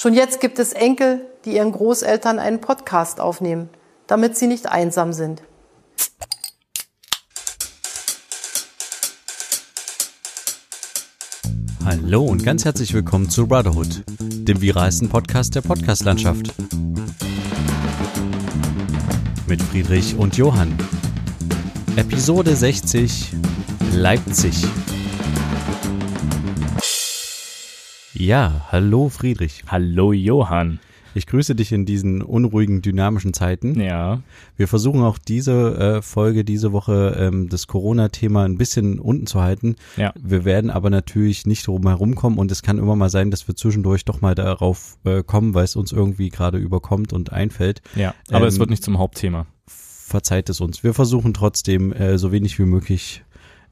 Schon 0.00 0.14
jetzt 0.14 0.40
gibt 0.40 0.60
es 0.60 0.74
Enkel, 0.74 1.26
die 1.44 1.56
ihren 1.56 1.72
Großeltern 1.72 2.38
einen 2.38 2.60
Podcast 2.60 3.18
aufnehmen, 3.18 3.68
damit 4.06 4.38
sie 4.38 4.46
nicht 4.46 4.68
einsam 4.68 5.12
sind. 5.12 5.42
Hallo 11.84 12.24
und 12.24 12.44
ganz 12.44 12.64
herzlich 12.64 12.94
willkommen 12.94 13.28
zu 13.28 13.48
Brotherhood, 13.48 14.04
dem 14.20 14.60
viralsten 14.60 15.08
Podcast 15.08 15.56
der 15.56 15.62
Podcastlandschaft. 15.62 16.54
Mit 19.48 19.60
Friedrich 19.60 20.16
und 20.16 20.36
Johann. 20.36 20.78
Episode 21.96 22.54
60 22.54 23.32
Leipzig. 23.94 24.64
Ja, 28.18 28.66
hallo 28.72 29.08
Friedrich. 29.10 29.62
Hallo 29.68 30.12
Johann. 30.12 30.80
Ich 31.14 31.28
grüße 31.28 31.54
dich 31.54 31.70
in 31.70 31.86
diesen 31.86 32.20
unruhigen, 32.20 32.82
dynamischen 32.82 33.32
Zeiten. 33.32 33.80
Ja. 33.80 34.22
Wir 34.56 34.66
versuchen 34.66 35.02
auch 35.02 35.18
diese 35.18 35.78
äh, 35.78 36.02
Folge, 36.02 36.44
diese 36.44 36.72
Woche 36.72 37.16
ähm, 37.16 37.48
das 37.48 37.68
Corona-Thema 37.68 38.44
ein 38.44 38.58
bisschen 38.58 38.98
unten 38.98 39.28
zu 39.28 39.40
halten. 39.40 39.76
Ja. 39.96 40.12
Wir 40.20 40.44
werden 40.44 40.70
aber 40.70 40.90
natürlich 40.90 41.46
nicht 41.46 41.68
drum 41.68 41.86
herumkommen 41.86 42.40
und 42.40 42.50
es 42.50 42.62
kann 42.62 42.78
immer 42.78 42.96
mal 42.96 43.08
sein, 43.08 43.30
dass 43.30 43.46
wir 43.46 43.54
zwischendurch 43.54 44.04
doch 44.04 44.20
mal 44.20 44.34
darauf 44.34 44.98
äh, 45.04 45.22
kommen, 45.22 45.54
weil 45.54 45.64
es 45.64 45.76
uns 45.76 45.92
irgendwie 45.92 46.28
gerade 46.28 46.58
überkommt 46.58 47.12
und 47.12 47.32
einfällt. 47.32 47.82
Ja. 47.94 48.16
Aber 48.30 48.42
Ähm, 48.42 48.48
es 48.48 48.58
wird 48.58 48.70
nicht 48.70 48.82
zum 48.82 48.98
Hauptthema. 48.98 49.46
Verzeiht 49.68 50.48
es 50.48 50.60
uns. 50.60 50.82
Wir 50.82 50.92
versuchen 50.92 51.34
trotzdem 51.34 51.92
äh, 51.92 52.18
so 52.18 52.32
wenig 52.32 52.58
wie 52.58 52.64
möglich 52.64 53.22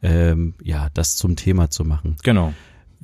ähm, 0.02 0.54
ja 0.62 0.88
das 0.94 1.16
zum 1.16 1.34
Thema 1.34 1.68
zu 1.68 1.84
machen. 1.84 2.16
Genau. 2.22 2.54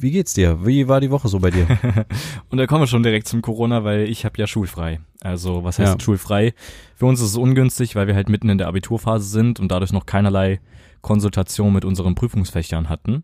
Wie 0.03 0.11
geht's 0.11 0.35
dir? 0.35 0.67
Wie 0.67 0.89
war 0.89 1.01
die 1.01 1.11
Woche 1.11 1.29
so 1.29 1.39
bei 1.39 1.51
dir? 1.51 1.67
Und 2.51 2.59
da 2.59 2.67
kommen 2.67 2.83
wir 2.83 2.87
schon 2.89 3.03
direkt 3.05 3.29
zum 3.29 3.41
Corona, 3.41 3.85
weil 3.85 4.09
ich 4.09 4.25
habe 4.25 4.37
ja 4.37 4.47
schulfrei. 4.49 5.01
Also 5.21 5.63
was 5.63 5.79
heißt 5.79 5.95
Ja. 5.95 6.01
schulfrei? 6.01 6.55
Für 6.97 7.07
uns 7.07 7.21
ist 7.21 7.29
es 7.29 7.37
ungünstig, 7.37 7.95
weil 7.95 8.09
wir 8.09 8.15
halt 8.15 8.29
mitten 8.29 8.49
in 8.49 8.59
der 8.59 8.67
Abiturphase 8.67 9.29
sind 9.29 9.61
und 9.61 9.71
dadurch 9.71 9.93
noch 9.93 10.05
keinerlei 10.05 10.61
Konsultation 11.03 11.73
mit 11.73 11.85
unseren 11.85 12.15
Prüfungsfächern 12.17 12.89
hatten. 12.89 13.23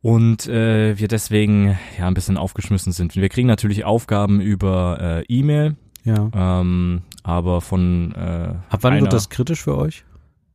Und 0.00 0.46
äh, 0.46 0.98
wir 0.98 1.08
deswegen 1.08 1.78
ja 1.98 2.06
ein 2.06 2.14
bisschen 2.14 2.36
aufgeschmissen 2.38 2.92
sind. 2.92 3.14
Wir 3.16 3.28
kriegen 3.28 3.48
natürlich 3.48 3.84
Aufgaben 3.84 4.40
über 4.40 4.98
äh, 5.00 5.24
E-Mail, 5.28 5.76
ja. 6.04 6.30
ähm, 6.34 7.02
aber 7.24 7.60
von 7.60 8.12
äh, 8.14 8.54
Ab 8.70 8.78
wann 8.82 9.00
wird 9.00 9.12
das 9.12 9.28
kritisch 9.28 9.62
für 9.62 9.76
euch? 9.76 10.04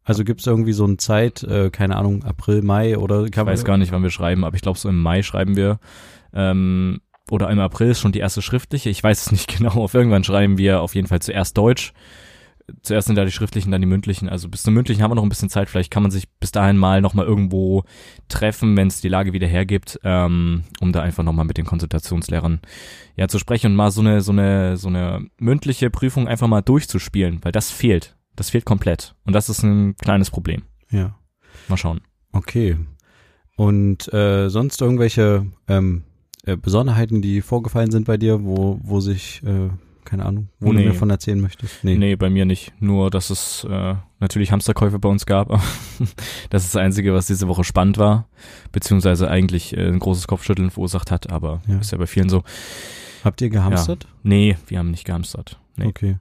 Also 0.04 0.24
gibt's 0.24 0.46
irgendwie 0.46 0.74
so 0.74 0.84
eine 0.84 0.98
Zeit, 0.98 1.44
äh, 1.44 1.70
keine 1.70 1.96
Ahnung, 1.96 2.24
April, 2.24 2.62
Mai 2.62 2.98
oder 2.98 3.26
Ich 3.26 3.36
weiß 3.36 3.64
gar 3.64 3.78
nicht, 3.78 3.92
wann 3.92 4.04
wir 4.04 4.10
schreiben, 4.10 4.44
aber 4.44 4.56
ich 4.56 4.62
glaube 4.62 4.78
so 4.78 4.90
im 4.90 5.02
Mai 5.02 5.24
schreiben 5.24 5.56
wir. 5.56 5.80
Ähm, 6.34 7.00
oder 7.32 7.50
im 7.50 7.60
April 7.60 7.92
ist 7.92 8.02
schon 8.02 8.12
die 8.12 8.20
erste 8.20 8.42
schriftliche. 8.42 8.90
Ich 8.90 9.02
weiß 9.04 9.26
es 9.26 9.32
nicht 9.32 9.48
genau. 9.58 9.74
Auf 9.76 9.94
irgendwann 9.94 10.24
schreiben 10.24 10.58
wir 10.58 10.82
auf 10.82 10.96
jeden 10.96 11.08
Fall 11.08 11.22
zuerst 11.22 11.58
Deutsch. 11.58 11.94
Zuerst 12.82 13.08
sind 13.08 13.18
da 13.18 13.26
die 13.26 13.32
schriftlichen, 13.32 13.72
dann 13.72 13.82
die 13.82 13.88
mündlichen. 13.88 14.30
Also 14.30 14.48
bis 14.48 14.64
zum 14.64 14.74
mündlichen 14.74 15.04
haben 15.04 15.12
wir 15.12 15.16
noch 15.16 15.24
ein 15.24 15.30
bisschen 15.30 15.50
Zeit. 15.50 15.70
Vielleicht 15.70 15.92
kann 15.92 16.04
man 16.04 16.12
sich 16.12 16.30
bis 16.40 16.52
dahin 16.52 16.78
mal 16.78 17.02
nochmal 17.02 17.26
irgendwo 17.26 17.84
treffen, 18.30 18.76
wenn 18.78 18.88
es 18.88 19.02
die 19.02 19.10
Lage 19.10 19.34
wieder 19.34 19.48
hergibt, 19.48 20.00
ähm, 20.04 20.64
um 20.80 20.94
da 20.94 21.02
einfach 21.02 21.24
nochmal 21.24 21.46
mit 21.46 21.58
den 21.58 21.66
Konsultationslehrern 21.66 22.62
ja 23.18 23.28
zu 23.28 23.38
sprechen 23.38 23.72
und 23.72 23.76
mal 23.76 23.92
so 23.92 24.02
eine, 24.02 24.22
so 24.22 24.32
eine, 24.32 24.78
so 24.78 24.88
eine 24.88 25.26
mündliche 25.38 25.90
Prüfung 25.90 26.28
einfach 26.28 26.48
mal 26.48 26.62
durchzuspielen, 26.62 27.40
weil 27.42 27.52
das 27.52 27.70
fehlt. 27.70 28.16
Das 28.36 28.50
fehlt 28.50 28.66
komplett. 28.66 29.16
Und 29.26 29.34
das 29.34 29.50
ist 29.50 29.64
ein 29.64 29.96
kleines 29.98 30.32
Problem. 30.32 30.64
Ja, 30.90 31.16
Mal 31.68 31.78
schauen. 31.78 32.02
okay. 32.32 32.78
Und 33.56 34.12
äh, 34.14 34.50
sonst 34.50 34.82
irgendwelche 34.82 35.46
ähm, 35.68 36.04
äh, 36.46 36.58
Besonderheiten, 36.58 37.22
die 37.22 37.42
vorgefallen 37.42 37.92
sind 37.92 38.06
bei 38.06 38.18
dir, 38.18 38.44
wo, 38.44 38.80
wo 38.82 39.00
sich, 39.00 39.44
äh, 39.44 39.70
keine 40.06 40.26
Ahnung, 40.26 40.50
wo 40.60 40.74
Nee. 40.74 40.84
du 40.84 40.90
mir 40.90 40.96
von 40.96 41.10
erzählen 41.12 41.40
möchtest? 41.40 41.84
Nee. 41.84 42.16
bei 42.16 42.32
mir 42.32 42.46
nicht. 42.46 42.74
Nur, 42.82 43.12
dass 43.12 43.30
es 43.30 43.64
äh, 43.70 43.96
natürlich 44.20 44.52
Hamsterkäufe 44.52 44.98
bei 44.98 45.08
uns 45.10 45.28
gab. 45.28 45.50
das 46.50 46.64
ist 46.66 46.74
das 46.74 46.82
Einzige, 46.82 47.14
was 47.14 47.28
diese 47.28 47.48
Woche 47.48 47.64
spannend 47.64 48.00
war. 48.00 48.28
Beziehungsweise 48.72 49.30
eigentlich 49.30 49.78
äh, 49.78 49.88
ein 49.88 50.00
großes 50.00 50.28
Kopfschütteln 50.28 50.72
verursacht 50.72 51.12
hat, 51.12 51.30
aber 51.32 51.62
Ja. 51.68 51.78
ist 51.78 51.92
ja 51.92 52.00
bei 52.00 52.08
vielen 52.08 52.30
so. 52.30 52.44
Habt 53.24 53.40
ihr 53.42 53.50
gehamstert? 53.52 54.08
Nee, 54.24 54.58
wir 54.68 54.80
haben 54.80 54.90
nicht 54.92 55.06
gehamstert. 55.06 55.60
Nee. 55.78 55.86
Okay. 55.86 56.18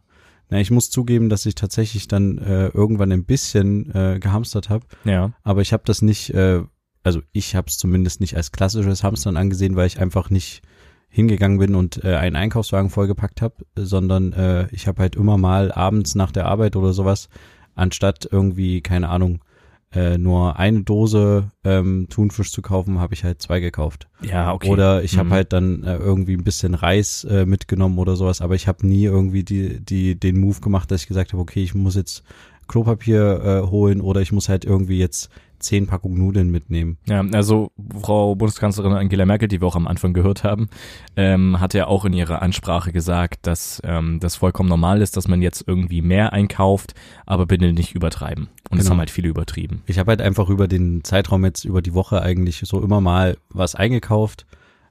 Na, 0.53 0.61
ich 0.61 0.71
muss 0.71 0.91
zugeben, 0.91 1.31
dass 1.31 1.47
ich 1.47 1.55
tatsächlich 1.55 2.09
dann 2.09 2.37
äh, 2.37 2.67
irgendwann 2.69 3.11
ein 3.11 3.25
bisschen 3.25 3.91
äh, 3.95 4.19
gehamstert 4.21 4.69
habe, 4.69 4.85
Ja. 5.05 5.33
aber 5.43 5.63
ich 5.63 5.73
habe 5.73 5.83
das 5.87 6.03
nicht, 6.03 6.29
äh, 6.35 6.61
also 7.03 7.23
ich 7.33 7.57
habe 7.57 7.69
es 7.69 7.79
zumindest 7.79 8.21
nicht 8.21 8.37
als 8.37 8.53
klassisches 8.53 9.03
Hamstern 9.03 9.39
angesehen, 9.39 9.77
weil 9.77 9.87
ich 9.87 9.99
einfach 9.99 10.29
nicht 10.29 10.61
hingegangen 11.09 11.57
bin 11.59 11.75
und 11.75 12.05
äh, 12.05 12.17
einen 12.17 12.37
Einkaufswagen 12.37 12.91
vollgepackt 12.91 13.41
habe, 13.41 13.65
sondern 13.77 14.35
äh, 14.35 14.69
ich 14.73 14.87
habe 14.87 15.01
halt 15.01 15.17
immer 15.17 15.39
mal 15.39 15.73
abends 15.73 16.15
nach 16.17 16.33
der 16.33 16.45
Arbeit 16.45 16.77
oder 16.77 16.93
sowas, 16.93 17.31
anstatt 17.75 18.29
irgendwie, 18.31 18.83
keine 18.83 19.09
Ahnung, 19.09 19.41
äh, 19.95 20.17
nur 20.19 20.59
eine 20.59 20.83
Dose 20.83 21.51
ähm, 21.65 22.07
Thunfisch 22.09 22.51
zu 22.51 22.63
kaufen, 22.63 22.99
habe 22.99 23.15
ich 23.15 23.25
halt 23.25 23.43
zwei 23.43 23.61
gekauft. 23.61 24.09
Ja, 24.23 24.53
okay. 24.53 24.71
Oder 24.71 25.03
ich 25.03 25.19
habe 25.19 25.29
Mhm. 25.29 25.33
halt 25.33 25.53
dann 25.53 25.83
äh, 25.85 25.97
irgendwie 25.97 26.35
ein 26.37 26.45
bisschen 26.45 26.75
Reis 26.75 27.25
äh, 27.25 27.45
mitgenommen 27.45 27.99
oder 27.99 28.17
sowas, 28.17 28.41
aber 28.41 28.55
ich 28.55 28.69
habe 28.69 28.87
nie 28.87 29.05
irgendwie 29.05 29.45
die, 29.45 29.81
die, 29.81 30.19
den 30.19 30.39
Move 30.41 30.61
gemacht, 30.61 30.91
dass 30.91 31.03
ich 31.03 31.09
gesagt 31.09 31.33
habe, 31.33 31.43
okay, 31.43 31.63
ich 31.63 31.75
muss 31.75 31.95
jetzt 31.95 32.23
Klopapier 32.69 33.63
äh, 33.65 33.71
holen 33.71 34.01
oder 34.01 34.21
ich 34.21 34.33
muss 34.33 34.49
halt 34.49 34.65
irgendwie 34.65 34.99
jetzt 34.99 35.31
zehn 35.59 35.87
Packungen 35.87 36.19
Nudeln 36.19 36.51
mitnehmen. 36.51 36.99
Ja, 37.07 37.25
also 37.33 37.71
Frau 38.01 38.35
Bundeskanzlerin 38.35 38.95
Angela 38.95 39.25
Merkel, 39.25 39.47
die 39.47 39.61
wir 39.61 39.69
auch 39.69 39.77
am 39.77 39.87
Anfang 39.87 40.13
gehört 40.13 40.43
haben, 40.43 40.69
ähm, 41.17 41.61
hat 41.61 41.73
ja 41.73 41.87
auch 41.87 42.05
in 42.05 42.13
ihrer 42.15 42.43
Ansprache 42.43 42.91
gesagt, 42.91 43.47
dass 43.47 43.81
ähm, 43.85 44.19
das 44.19 44.35
vollkommen 44.35 44.69
normal 44.69 45.01
ist, 45.01 45.17
dass 45.17 45.29
man 45.29 45.41
jetzt 45.41 45.63
irgendwie 45.69 46.03
mehr 46.03 46.33
einkauft, 46.33 46.95
aber 47.27 47.47
bitte 47.47 47.73
nicht 47.73 47.95
übertreiben. 47.95 48.49
Und 48.71 48.79
das 48.79 48.87
Genau. 48.87 48.95
haben 48.95 48.99
halt 48.99 49.11
viele 49.11 49.29
übertrieben. 49.29 49.83
Ich 49.87 50.01
habe 50.01 50.11
halt 50.11 50.21
einfach 50.21 50.49
über 50.49 50.67
den 50.67 51.05
Zeitraum 51.05 51.45
jetzt, 51.45 51.65
über 51.65 51.81
die 51.81 51.95
Woche 51.95 52.23
eigentlich 52.23 52.61
so 52.65 52.83
immer 52.83 53.01
mal 53.01 53.37
was 53.51 53.77
eingekauft, 53.77 54.47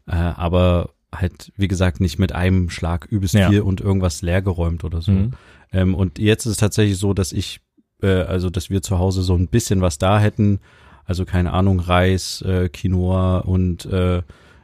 äh, 0.07 0.13
aber 0.15 0.91
halt, 1.13 1.51
wie 1.57 1.67
gesagt, 1.67 1.99
nicht 1.99 2.17
mit 2.17 2.31
einem 2.33 2.69
Schlag 2.69 3.05
übelst 3.09 3.35
Ja. 3.35 3.49
viel 3.49 3.59
und 3.61 3.81
irgendwas 3.81 4.21
leergeräumt 4.21 4.85
oder 4.85 5.01
so. 5.01 5.11
Mhm. 5.11 5.31
Ähm, 5.71 5.95
und 5.95 6.19
jetzt 6.19 6.45
ist 6.45 6.51
es 6.53 6.57
tatsächlich 6.57 6.97
so, 6.97 7.13
dass 7.13 7.31
ich, 7.31 7.61
äh, 8.01 8.07
also 8.07 8.49
dass 8.49 8.69
wir 8.69 8.81
zu 8.81 8.99
Hause 8.99 9.21
so 9.23 9.35
ein 9.35 9.47
bisschen 9.47 9.81
was 9.81 9.97
da 9.97 10.19
hätten. 10.19 10.59
Also 11.05 11.25
keine 11.25 11.53
Ahnung, 11.53 11.79
Reis, 11.79 12.41
äh, 12.41 12.69
Quinoa 12.69 13.39
und 13.39 13.85
äh, 13.85 14.21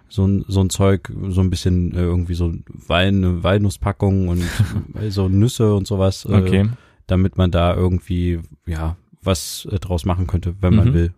so 0.10 0.26
ein, 0.26 0.46
so 0.48 0.62
ein 0.62 0.70
Zeug, 0.70 1.12
so 1.30 1.42
ein 1.42 1.50
bisschen 1.50 1.94
äh, 1.94 2.00
irgendwie 2.02 2.34
so 2.36 2.54
Wal 2.68 3.08
eine 3.08 3.44
Walnusspackung 3.44 4.28
und 4.30 4.44
so 5.10 5.28
Nüsse 5.28 5.74
und 5.76 5.88
sowas, 5.88 6.26
äh, 6.26 6.34
Okay. 6.34 6.70
damit 7.08 7.38
man 7.38 7.52
da 7.52 7.76
irgendwie, 7.76 8.40
ja, 8.66 8.96
was 9.22 9.68
äh, 9.72 9.80
draus 9.80 10.06
machen 10.06 10.28
könnte, 10.28 10.56
wenn 10.62 10.76
man 10.76 10.90
Mhm. 10.90 10.94
will. 10.94 11.14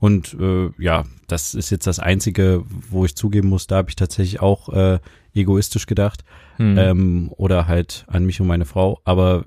Und 0.00 0.34
äh, 0.40 0.70
ja, 0.78 1.04
das 1.28 1.54
ist 1.54 1.70
jetzt 1.70 1.86
das 1.86 1.98
Einzige, 1.98 2.64
wo 2.90 3.04
ich 3.04 3.14
zugeben 3.16 3.48
muss, 3.48 3.66
da 3.66 3.76
habe 3.76 3.88
ich 3.90 3.96
tatsächlich 3.96 4.40
auch 4.40 4.68
äh, 4.70 4.98
egoistisch 5.34 5.86
gedacht 5.86 6.24
Hm. 6.56 6.78
ähm, 6.78 7.30
oder 7.36 7.66
halt 7.66 8.04
an 8.08 8.24
mich 8.24 8.40
und 8.40 8.46
meine 8.46 8.64
Frau. 8.64 9.00
Aber 9.04 9.44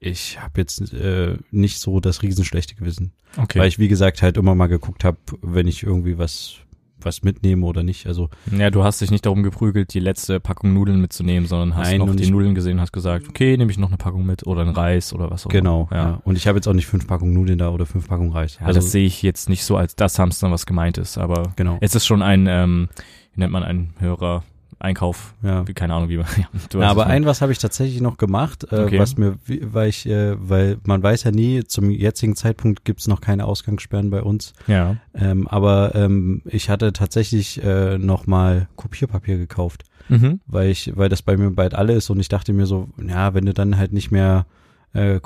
ich 0.00 0.40
habe 0.40 0.60
jetzt 0.60 0.92
äh, 0.92 1.36
nicht 1.50 1.78
so 1.78 2.00
das 2.00 2.22
riesenschlechte 2.22 2.74
Gewissen, 2.74 3.12
okay. 3.38 3.60
weil 3.60 3.68
ich 3.68 3.78
wie 3.78 3.88
gesagt 3.88 4.22
halt 4.22 4.36
immer 4.36 4.54
mal 4.54 4.66
geguckt 4.66 5.04
habe, 5.04 5.18
wenn 5.42 5.68
ich 5.68 5.84
irgendwie 5.84 6.18
was 6.18 6.56
was 7.04 7.22
mitnehme 7.22 7.66
oder 7.66 7.82
nicht. 7.82 8.06
Also 8.06 8.30
Ja, 8.56 8.70
du 8.70 8.84
hast 8.84 9.00
dich 9.00 9.10
nicht 9.10 9.26
darum 9.26 9.42
geprügelt, 9.42 9.92
die 9.92 10.00
letzte 10.00 10.40
Packung 10.40 10.72
Nudeln 10.72 11.00
mitzunehmen, 11.00 11.48
sondern 11.48 11.76
hast 11.76 11.90
Nein, 11.90 11.98
noch 11.98 12.14
die 12.14 12.30
Nudeln 12.30 12.54
gesehen, 12.54 12.80
hast 12.80 12.92
gesagt, 12.92 13.28
okay, 13.28 13.56
nehme 13.56 13.70
ich 13.70 13.78
noch 13.78 13.88
eine 13.88 13.96
Packung 13.96 14.24
mit 14.24 14.46
oder 14.46 14.62
einen 14.62 14.70
Reis 14.70 15.12
oder 15.12 15.30
was 15.30 15.46
auch 15.46 15.50
genau. 15.50 15.88
immer. 15.90 16.00
Ja. 16.00 16.10
Ja. 16.10 16.22
Und 16.24 16.36
ich 16.36 16.46
habe 16.46 16.58
jetzt 16.58 16.68
auch 16.68 16.74
nicht 16.74 16.86
fünf 16.86 17.06
Packungen 17.06 17.34
Nudeln 17.34 17.58
da 17.58 17.70
oder 17.70 17.86
fünf 17.86 18.08
Packungen 18.08 18.32
Reis. 18.32 18.58
Ja, 18.60 18.72
das 18.72 18.92
sehe 18.92 19.06
ich 19.06 19.22
jetzt 19.22 19.48
nicht 19.48 19.64
so 19.64 19.76
als 19.76 19.96
das 19.96 20.18
Hamstern, 20.18 20.52
was 20.52 20.66
gemeint 20.66 20.98
ist, 20.98 21.18
aber 21.18 21.52
genau. 21.56 21.78
es 21.80 21.94
ist 21.94 22.06
schon 22.06 22.22
ein, 22.22 22.46
ähm, 22.48 22.88
wie 23.34 23.40
nennt 23.40 23.52
man 23.52 23.62
einen 23.62 23.94
höherer 23.98 24.44
Einkauf? 24.82 25.34
Ja. 25.42 25.64
Keine 25.74 25.94
Ahnung, 25.94 26.08
wie 26.08 26.16
man. 26.16 26.26
Ja, 26.36 26.48
Na, 26.74 26.88
aber 26.90 27.06
ein 27.06 27.24
was 27.24 27.40
habe 27.40 27.52
ich 27.52 27.58
tatsächlich 27.58 28.00
noch 28.00 28.16
gemacht, 28.16 28.66
äh, 28.72 28.76
Okay. 28.80 28.98
was 28.98 29.16
mir, 29.16 29.36
weil 29.46 29.88
ich, 29.88 30.06
äh, 30.06 30.34
weil 30.38 30.78
man 30.84 31.02
weiß 31.02 31.22
ja 31.24 31.30
nie, 31.30 31.62
zum 31.64 31.88
jetzigen 31.90 32.34
Zeitpunkt 32.34 32.84
gibt's 32.84 33.06
noch 33.06 33.20
keine 33.20 33.44
Ausgangssperren 33.46 34.10
bei 34.10 34.22
uns. 34.22 34.52
meine. 34.66 34.96
Ähm, 35.14 35.46
aber 35.46 35.94
ähm, 35.94 36.42
ich 36.46 36.68
hatte 36.68 36.92
tatsächlich 36.92 37.62
äh, 37.62 37.96
noch 37.98 38.26
mal 38.26 38.68
Kopierpapier 38.76 39.38
gekauft, 39.38 39.84
Ja. 40.08 40.18
Mhm. 40.18 40.40
weil 40.46 40.70
ich, 40.70 40.92
weil 40.96 41.08
das 41.08 41.22
bei 41.22 41.36
mir 41.36 41.50
bald 41.52 41.74
alle 41.74 41.92
ist 41.94 42.10
und 42.10 42.18
ich 42.18 42.28
dachte 42.28 42.52
mir 42.52 42.66
so, 42.66 42.88
ja, 43.06 43.34
wenn 43.34 43.46
du 43.46 43.54
dann 43.54 43.78
halt 43.78 43.92
nicht 43.92 44.10
mehr 44.10 44.46
äh, 44.94 45.16
äh, 45.16 45.20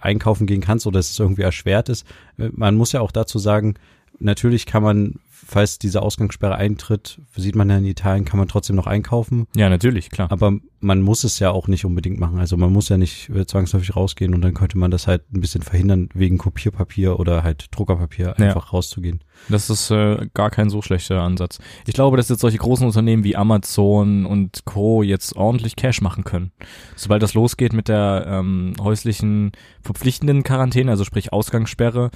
einkaufen 0.00 0.46
gehen 0.46 0.60
kannst 0.60 0.86
oder 0.86 1.00
es 1.00 1.18
irgendwie 1.18 1.42
erschwert 1.42 1.88
ist, 1.88 2.06
man 2.36 2.76
muss 2.76 2.92
ja 2.92 3.00
auch 3.00 3.10
dazu 3.12 3.38
sagen, 3.40 3.74
natürlich 4.20 4.64
kann 4.64 4.82
man, 4.82 5.16
falls 5.44 5.78
diese 5.78 6.02
Ausgangssperre 6.02 6.54
eintritt, 6.56 7.20
sieht 7.36 7.54
man 7.56 7.68
ja 7.70 7.78
in 7.78 7.84
Italien, 7.84 8.24
kann 8.24 8.38
man 8.38 8.48
trotzdem 8.48 8.76
noch 8.76 8.86
einkaufen. 8.86 9.46
Ja, 9.56 9.68
natürlich, 9.68 10.10
klar. 10.10 10.30
Aber 10.30 10.52
man 10.80 11.00
muss 11.02 11.22
es 11.24 11.38
ja 11.38 11.50
auch 11.50 11.68
nicht 11.68 11.84
unbedingt 11.84 12.18
machen. 12.18 12.38
Also 12.40 12.56
man 12.56 12.72
muss 12.72 12.88
ja 12.88 12.96
nicht 12.96 13.28
äh, 13.30 13.46
zwangsläufig 13.46 13.94
rausgehen 13.94 14.34
und 14.34 14.42
dann 14.42 14.54
könnte 14.54 14.78
man 14.78 14.90
das 14.90 15.06
halt 15.06 15.22
ein 15.32 15.40
bisschen 15.40 15.62
verhindern, 15.62 16.08
wegen 16.14 16.38
Kopierpapier 16.38 17.20
oder 17.20 17.42
halt 17.44 17.66
Druckerpapier 17.70 18.34
Ja. 18.38 18.46
einfach 18.46 18.72
rauszugehen. 18.72 19.20
Das 19.48 19.70
ist 19.70 19.90
äh, 19.90 20.26
gar 20.34 20.50
kein 20.50 20.70
so 20.70 20.82
schlechter 20.82 21.20
Ansatz. 21.22 21.58
Ich 21.86 21.94
glaube, 21.94 22.16
dass 22.16 22.28
jetzt 22.28 22.40
solche 22.40 22.58
großen 22.58 22.86
Unternehmen 22.86 23.24
wie 23.24 23.36
Amazon 23.36 24.26
und 24.26 24.64
Co. 24.64 25.02
jetzt 25.02 25.36
ordentlich 25.36 25.76
Cash 25.76 26.00
machen 26.00 26.24
können. 26.24 26.52
Sobald 26.96 27.22
das 27.22 27.34
losgeht 27.34 27.72
mit 27.72 27.88
der 27.88 28.24
ähm, 28.28 28.74
häuslichen 28.80 29.52
verpflichtenden 29.82 30.42
Quarantäne, 30.42 30.90
also 30.90 31.04
sprich 31.04 31.32
Ausgangssperre, 31.32 32.10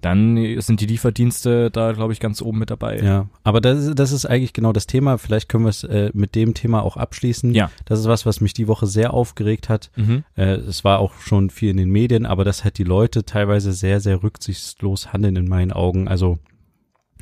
dann 0.00 0.60
sind 0.60 0.80
die 0.80 0.86
Lieferdienste 0.86 1.70
da, 1.70 1.92
glaube 1.92 2.12
ich, 2.12 2.20
ganz 2.20 2.40
oben 2.40 2.58
mit 2.58 2.70
dabei. 2.70 3.00
Ja, 3.00 3.28
aber 3.42 3.60
das, 3.60 3.94
das 3.94 4.12
ist 4.12 4.26
eigentlich 4.26 4.52
genau 4.52 4.72
das 4.72 4.86
Thema. 4.86 5.18
Vielleicht 5.18 5.48
können 5.48 5.64
wir 5.64 5.70
es 5.70 5.82
äh, 5.84 6.10
mit 6.14 6.34
dem 6.34 6.54
Thema 6.54 6.82
auch 6.82 6.96
abschließen. 6.96 7.52
Ja. 7.54 7.70
Das 7.84 7.98
ist 8.00 8.06
was, 8.06 8.24
was 8.24 8.40
mich 8.40 8.52
die 8.54 8.68
Woche 8.68 8.86
sehr 8.86 9.12
aufgeregt 9.12 9.68
hat. 9.68 9.90
Mhm. 9.96 10.24
Äh, 10.36 10.56
es 10.56 10.84
war 10.84 11.00
auch 11.00 11.14
schon 11.20 11.50
viel 11.50 11.70
in 11.70 11.76
den 11.78 11.90
Medien, 11.90 12.26
aber 12.26 12.44
dass 12.44 12.64
halt 12.64 12.78
die 12.78 12.84
Leute 12.84 13.24
teilweise 13.24 13.72
sehr, 13.72 14.00
sehr 14.00 14.22
rücksichtslos 14.22 15.12
handeln 15.12 15.36
in 15.36 15.48
meinen 15.48 15.72
Augen. 15.72 16.06
Also 16.08 16.38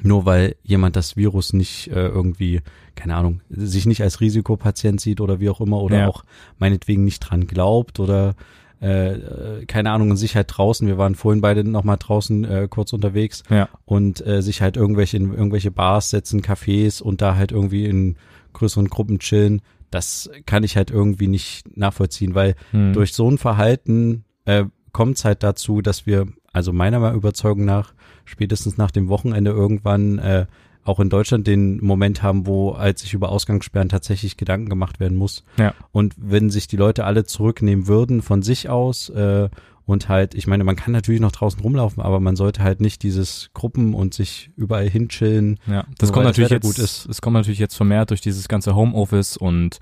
nur 0.03 0.27
weil 0.27 0.57
jemand 0.63 0.95
das 0.97 1.17
Virus 1.17 1.55
nicht 1.55 1.89
äh, 1.89 2.07
irgendwie, 2.09 2.61
keine 2.95 3.15
Ahnung, 3.17 3.41
sich 3.49 3.87
nicht 3.87 4.03
als 4.03 4.21
Risikopatient 4.21 5.01
sieht 5.01 5.23
oder 5.23 5.41
wie 5.41 5.49
auch 5.49 5.63
immer 5.63 5.81
oder 5.81 6.01
Ja. 6.01 6.09
auch 6.09 6.25
meinetwegen 6.59 7.05
nicht 7.05 7.21
dran 7.21 7.47
glaubt 7.47 7.99
oder 7.99 8.35
äh, 8.83 9.13
äh, 9.15 9.65
keine 9.67 9.91
Ahnung, 9.91 10.11
in 10.11 10.17
sich 10.17 10.37
halt 10.37 10.49
draußen, 10.51 10.87
wir 10.87 10.99
waren 10.99 11.15
vorhin 11.15 11.41
beide 11.41 11.65
nochmal 11.65 11.97
draußen 11.99 12.45
äh, 12.45 12.69
kurz 12.71 12.93
unterwegs 12.93 13.43
Ja. 13.51 13.69
und 13.85 14.25
äh, 14.27 14.43
sich 14.43 14.61
halt 14.63 14.77
irgendwelche 14.77 15.17
in 15.17 15.33
irgendwelche 15.33 15.71
Bars 15.71 16.11
setzen, 16.11 16.43
Cafés 16.43 17.03
und 17.03 17.23
da 17.23 17.37
halt 17.37 17.53
irgendwie 17.53 17.87
in 17.87 18.17
größeren 18.53 18.89
Gruppen 18.89 19.19
chillen, 19.19 19.63
das 19.91 20.29
kann 20.47 20.63
ich 20.65 20.77
halt 20.77 20.91
irgendwie 20.91 21.29
nicht 21.29 21.77
nachvollziehen, 21.77 22.35
weil 22.35 22.55
Hm. 22.73 22.93
durch 22.93 23.13
so 23.15 23.31
ein 23.31 23.39
Verhalten 23.39 24.25
äh, 24.45 24.65
kommt 24.93 25.17
es 25.19 25.25
halt 25.25 25.43
dazu, 25.43 25.81
dass 25.83 26.07
wir, 26.07 26.27
also 26.53 26.73
meiner 26.73 27.13
Überzeugung 27.13 27.65
nach, 27.65 27.95
spätestens 28.25 28.77
nach 28.79 28.91
dem 28.91 29.09
Wochenende 29.09 29.51
irgendwann 29.53 30.19
äh, 30.19 30.47
auch 30.87 31.01
in 31.01 31.11
Deutschland 31.11 31.47
den 31.47 31.85
Moment 31.85 32.23
haben, 32.23 32.47
wo 32.47 32.71
als 32.71 33.03
sich 33.03 33.15
über 33.15 33.31
Ausgangssperren 33.31 33.89
tatsächlich 33.89 34.37
Gedanken 34.37 34.69
gemacht 34.69 35.01
werden 35.01 35.17
muss. 35.17 35.45
Ja. 35.59 35.75
Und 35.93 36.15
wenn 36.17 36.51
sich 36.51 36.69
die 36.69 36.77
Leute 36.77 37.05
alle 37.05 37.25
zurücknehmen 37.25 37.87
würden 37.87 38.23
von 38.23 38.43
sich 38.43 38.69
aus 38.69 39.09
äh, 39.11 39.49
und 39.85 40.09
halt, 40.09 40.35
ich 40.35 40.47
meine, 40.47 40.65
man 40.65 40.77
kann 40.77 40.93
natürlich 40.93 41.21
noch 41.21 41.33
draußen 41.33 41.61
rumlaufen, 41.61 42.03
aber 42.03 42.21
man 42.21 42.35
sollte 42.37 42.63
halt 42.63 42.81
nicht 42.81 43.03
dieses 43.03 43.51
Gruppen 43.55 43.95
und 43.95 44.15
sich 44.15 44.51
überall 44.57 44.89
hinchillen. 44.89 45.59
Ja, 45.67 45.85
das 45.99 46.13
kommt 46.13 46.25
das 46.25 46.31
natürlich 46.31 46.51
Wetter 46.51 46.67
jetzt, 46.67 46.77
gut 46.77 46.85
ist. 46.85 47.07
es 47.07 47.21
kommt 47.21 47.35
natürlich 47.35 47.61
jetzt 47.61 47.77
vermehrt 47.77 48.11
durch 48.11 48.21
dieses 48.21 48.49
ganze 48.49 48.75
Homeoffice 48.75 49.37
und 49.37 49.79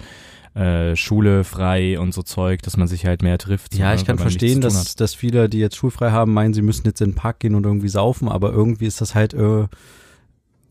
äh, 0.55 0.95
Schule 0.95 1.43
frei 1.43 1.99
und 1.99 2.15
so 2.15 2.23
Zeug, 2.23 2.63
dass 2.63 2.77
man 2.77 2.87
sich 2.87 3.07
halt 3.07 3.23
mehr 3.23 3.39
trifft. 3.39 3.75
Ja, 3.75 3.91
ne, 3.91 3.97
ich 3.97 4.05
kann 4.05 4.19
verstehen, 4.19 4.61
dass, 4.61 4.95
dass 4.95 5.15
viele, 5.15 5.49
die 5.49 5.59
jetzt 5.59 5.77
schulfrei 5.77 6.11
haben, 6.11 6.33
meinen, 6.33 6.55
sie 6.55 6.63
müssen 6.63 6.87
jetzt 6.87 7.01
in 7.01 7.11
den 7.11 7.17
Park 7.17 7.41
gehen 7.41 7.55
und 7.55 7.65
irgendwie 7.65 7.89
saufen, 7.89 8.29
aber 8.29 8.53
irgendwie 8.53 8.87
ist 8.87 9.01
das 9.01 9.15
halt 9.15 9.35
äh, 9.35 9.67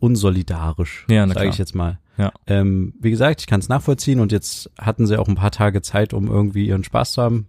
unsolidarisch, 0.03 1.05
Ja, 1.09 1.27
sage 1.27 1.50
ich 1.50 1.57
jetzt 1.57 1.75
mal. 1.75 2.00
Ja. 2.17 2.31
Ähm, 2.45 2.94
wie 3.00 3.09
gesagt, 3.09 3.41
ich 3.41 3.47
kann 3.47 3.59
es 3.59 3.69
nachvollziehen 3.69 4.19
und 4.19 4.31
jetzt 4.31 4.69
hatten 4.79 5.07
sie 5.07 5.17
auch 5.19 5.27
ein 5.27 5.35
paar 5.35 5.51
Tage 5.51 5.81
Zeit, 5.81 6.13
um 6.13 6.27
irgendwie 6.27 6.67
ihren 6.67 6.83
Spaß 6.83 7.13
zu 7.13 7.21
haben. 7.21 7.47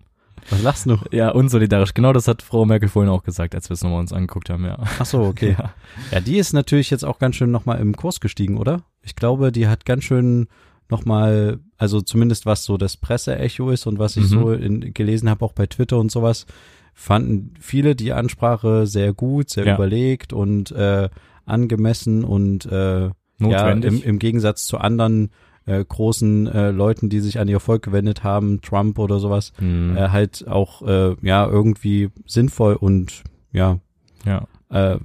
Was 0.50 0.62
lachst 0.62 0.86
du? 0.86 0.98
Ja, 1.10 1.30
unsolidarisch. 1.30 1.94
Genau 1.94 2.12
das 2.12 2.28
hat 2.28 2.42
Frau 2.42 2.64
Merkel 2.64 2.88
vorhin 2.88 3.10
auch 3.10 3.22
gesagt, 3.22 3.54
als 3.54 3.68
wir 3.70 3.74
es 3.74 3.82
nochmal 3.82 4.00
uns 4.00 4.12
angeguckt 4.12 4.50
haben, 4.50 4.64
ja. 4.64 4.78
Ach 4.98 5.06
so, 5.06 5.22
okay. 5.22 5.54
Ja. 5.58 5.74
Ja, 6.12 6.20
die 6.20 6.38
ist 6.38 6.52
natürlich 6.52 6.90
jetzt 6.90 7.04
auch 7.04 7.18
ganz 7.18 7.36
schön 7.36 7.50
nochmal 7.50 7.78
im 7.80 7.94
Kurs 7.96 8.20
gestiegen, 8.20 8.56
oder? 8.58 8.82
Ich 9.02 9.16
glaube, 9.16 9.52
die 9.52 9.68
hat 9.68 9.84
ganz 9.84 10.04
schön 10.04 10.48
nochmal, 10.90 11.60
also 11.78 12.00
zumindest 12.00 12.46
was 12.46 12.64
so 12.64 12.76
das 12.76 12.96
Presseecho 12.96 13.70
ist 13.70 13.86
und 13.86 13.98
was 13.98 14.16
ich 14.16 14.24
Mhm. 14.24 14.28
so 14.28 14.52
in, 14.52 14.94
gelesen 14.94 15.28
habe, 15.30 15.44
auch 15.44 15.52
bei 15.52 15.66
Twitter 15.66 15.98
und 15.98 16.10
sowas, 16.10 16.46
fanden 16.94 17.54
viele 17.58 17.94
die 17.96 18.12
Ansprache 18.12 18.86
sehr 18.86 19.12
gut, 19.12 19.50
sehr 19.50 19.66
Ja. 19.66 19.74
überlegt 19.74 20.32
und 20.32 20.70
äh, 20.72 21.08
angemessen 21.46 22.24
und 22.24 22.66
äh, 22.66 23.10
ja, 23.40 23.70
im, 23.70 24.02
im 24.02 24.18
Gegensatz 24.18 24.66
zu 24.66 24.78
anderen 24.78 25.30
äh, 25.66 25.84
großen 25.84 26.46
äh, 26.46 26.70
Leuten, 26.70 27.08
die 27.08 27.20
sich 27.20 27.38
an 27.38 27.48
ihr 27.48 27.60
Volk 27.60 27.82
gewendet 27.82 28.22
haben, 28.22 28.60
Trump 28.60 28.98
oder 28.98 29.18
sowas, 29.18 29.52
Hm, 29.56 29.96
äh, 29.96 30.08
halt 30.10 30.46
auch 30.48 30.82
äh, 30.82 31.16
ja 31.22 31.46
irgendwie 31.46 32.10
sinnvoll 32.26 32.74
und 32.74 33.22
ja, 33.52 33.78
ja, 34.24 34.46
äh, 34.70 34.98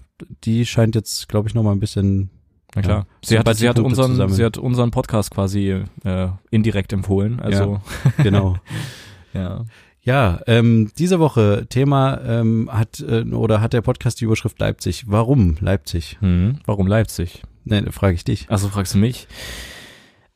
die 0.44 0.66
scheint 0.66 0.96
jetzt, 0.96 1.30
glaube 1.30 1.48
ich, 1.48 1.56
noch 1.56 1.64
mal 1.64 1.72
ein 1.72 1.80
bisschen. 1.80 2.30
na 2.76 2.82
klar. 2.82 2.98
Ja. 3.00 3.06
Sie, 3.24 3.40
hat, 3.40 3.56
sie, 3.56 3.70
hat 3.70 3.80
unseren, 3.80 4.12
zusammen. 4.12 4.34
sie 4.34 4.44
hat 4.44 4.58
unseren 4.58 4.92
Podcast 4.92 5.32
quasi 5.32 5.84
äh, 6.04 6.28
indirekt 6.52 6.92
empfohlen. 6.94 7.40
Also, 7.40 7.82
Genau. 8.18 8.58
ja. 9.34 9.66
Ja, 10.01 10.40
ähm, 10.48 10.92
diese 10.98 11.19
Woche 11.19 11.66
Thema 11.69 12.19
ähm, 12.25 12.69
hat 12.72 13.00
äh, 13.01 13.24
oder 13.24 13.62
hat 13.62 13.74
der 13.74 13.81
Podcast 13.81 14.19
die 14.22 14.25
Überschrift 14.25 14.60
Leipzig. 14.60 15.06
Warum 15.07 15.57
Leipzig? 15.60 16.18
Hm, 16.22 16.60
warum 16.66 16.88
Leipzig? 16.88 17.44
Nein, 17.66 17.92
frage 17.92 18.16
ich 18.16 18.24
dich. 18.24 18.50
Also 18.50 18.69
fragst 18.69 18.94
du 18.96 18.98
mich? 18.98 19.28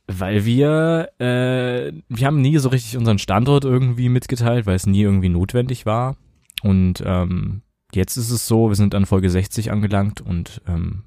Weil 0.06 0.44
wir, 0.46 1.10
äh, 1.20 1.94
wir 2.10 2.28
haben 2.28 2.42
nie 2.42 2.58
so 2.58 2.70
richtig 2.70 2.98
unseren 2.98 3.20
Standort 3.20 3.64
irgendwie 3.64 4.10
mitgeteilt, 4.10 4.66
weil 4.66 4.76
es 4.76 4.86
nie 4.86 5.02
irgendwie 5.02 5.30
notwendig 5.30 5.86
war. 5.86 6.18
Und 6.62 7.02
ähm, 7.06 7.62
jetzt 7.94 8.18
ist 8.18 8.30
es 8.30 8.46
so, 8.46 8.68
wir 8.70 8.76
sind 8.76 8.96
an 8.96 9.06
Folge 9.06 9.30
60 9.30 9.72
angelangt 9.72 10.20
und 10.20 10.62
ähm, 10.68 11.04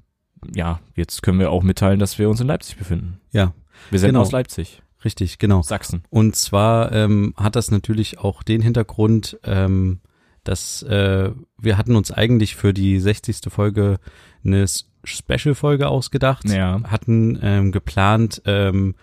ja, 0.53 0.79
jetzt 0.95 1.21
können 1.21 1.39
wir 1.39 1.51
auch 1.51 1.63
mitteilen, 1.63 1.99
dass 1.99 2.17
wir 2.17 2.29
uns 2.29 2.41
in 2.41 2.47
Leipzig 2.47 2.77
befinden. 2.77 3.19
Ja, 3.31 3.53
Wir 3.91 3.99
sind 3.99 4.09
Genau. 4.09 4.21
aus 4.21 4.31
Leipzig, 4.31 4.81
richtig, 5.03 5.37
genau. 5.39 5.61
Sachsen. 5.61 6.03
Und 6.09 6.35
zwar 6.35 6.91
ähm, 6.91 7.33
hat 7.37 7.55
das 7.55 7.71
natürlich 7.71 8.19
auch 8.19 8.43
den 8.43 8.61
Hintergrund, 8.61 9.37
ähm, 9.43 9.99
dass 10.43 10.81
äh, 10.83 11.31
wir 11.59 11.77
hatten 11.77 11.95
uns 11.95 12.11
eigentlich 12.11 12.55
für 12.55 12.73
die 12.73 12.99
60. 12.99 13.39
Folge 13.49 13.97
eine 14.45 14.65
Special-Folge 15.03 15.87
ausgedacht. 15.87 16.49
Ja. 16.49 16.81
Hatten 16.83 17.37
ähm, 17.41 17.71
geplant, 17.71 18.41
ähm, 18.45 18.95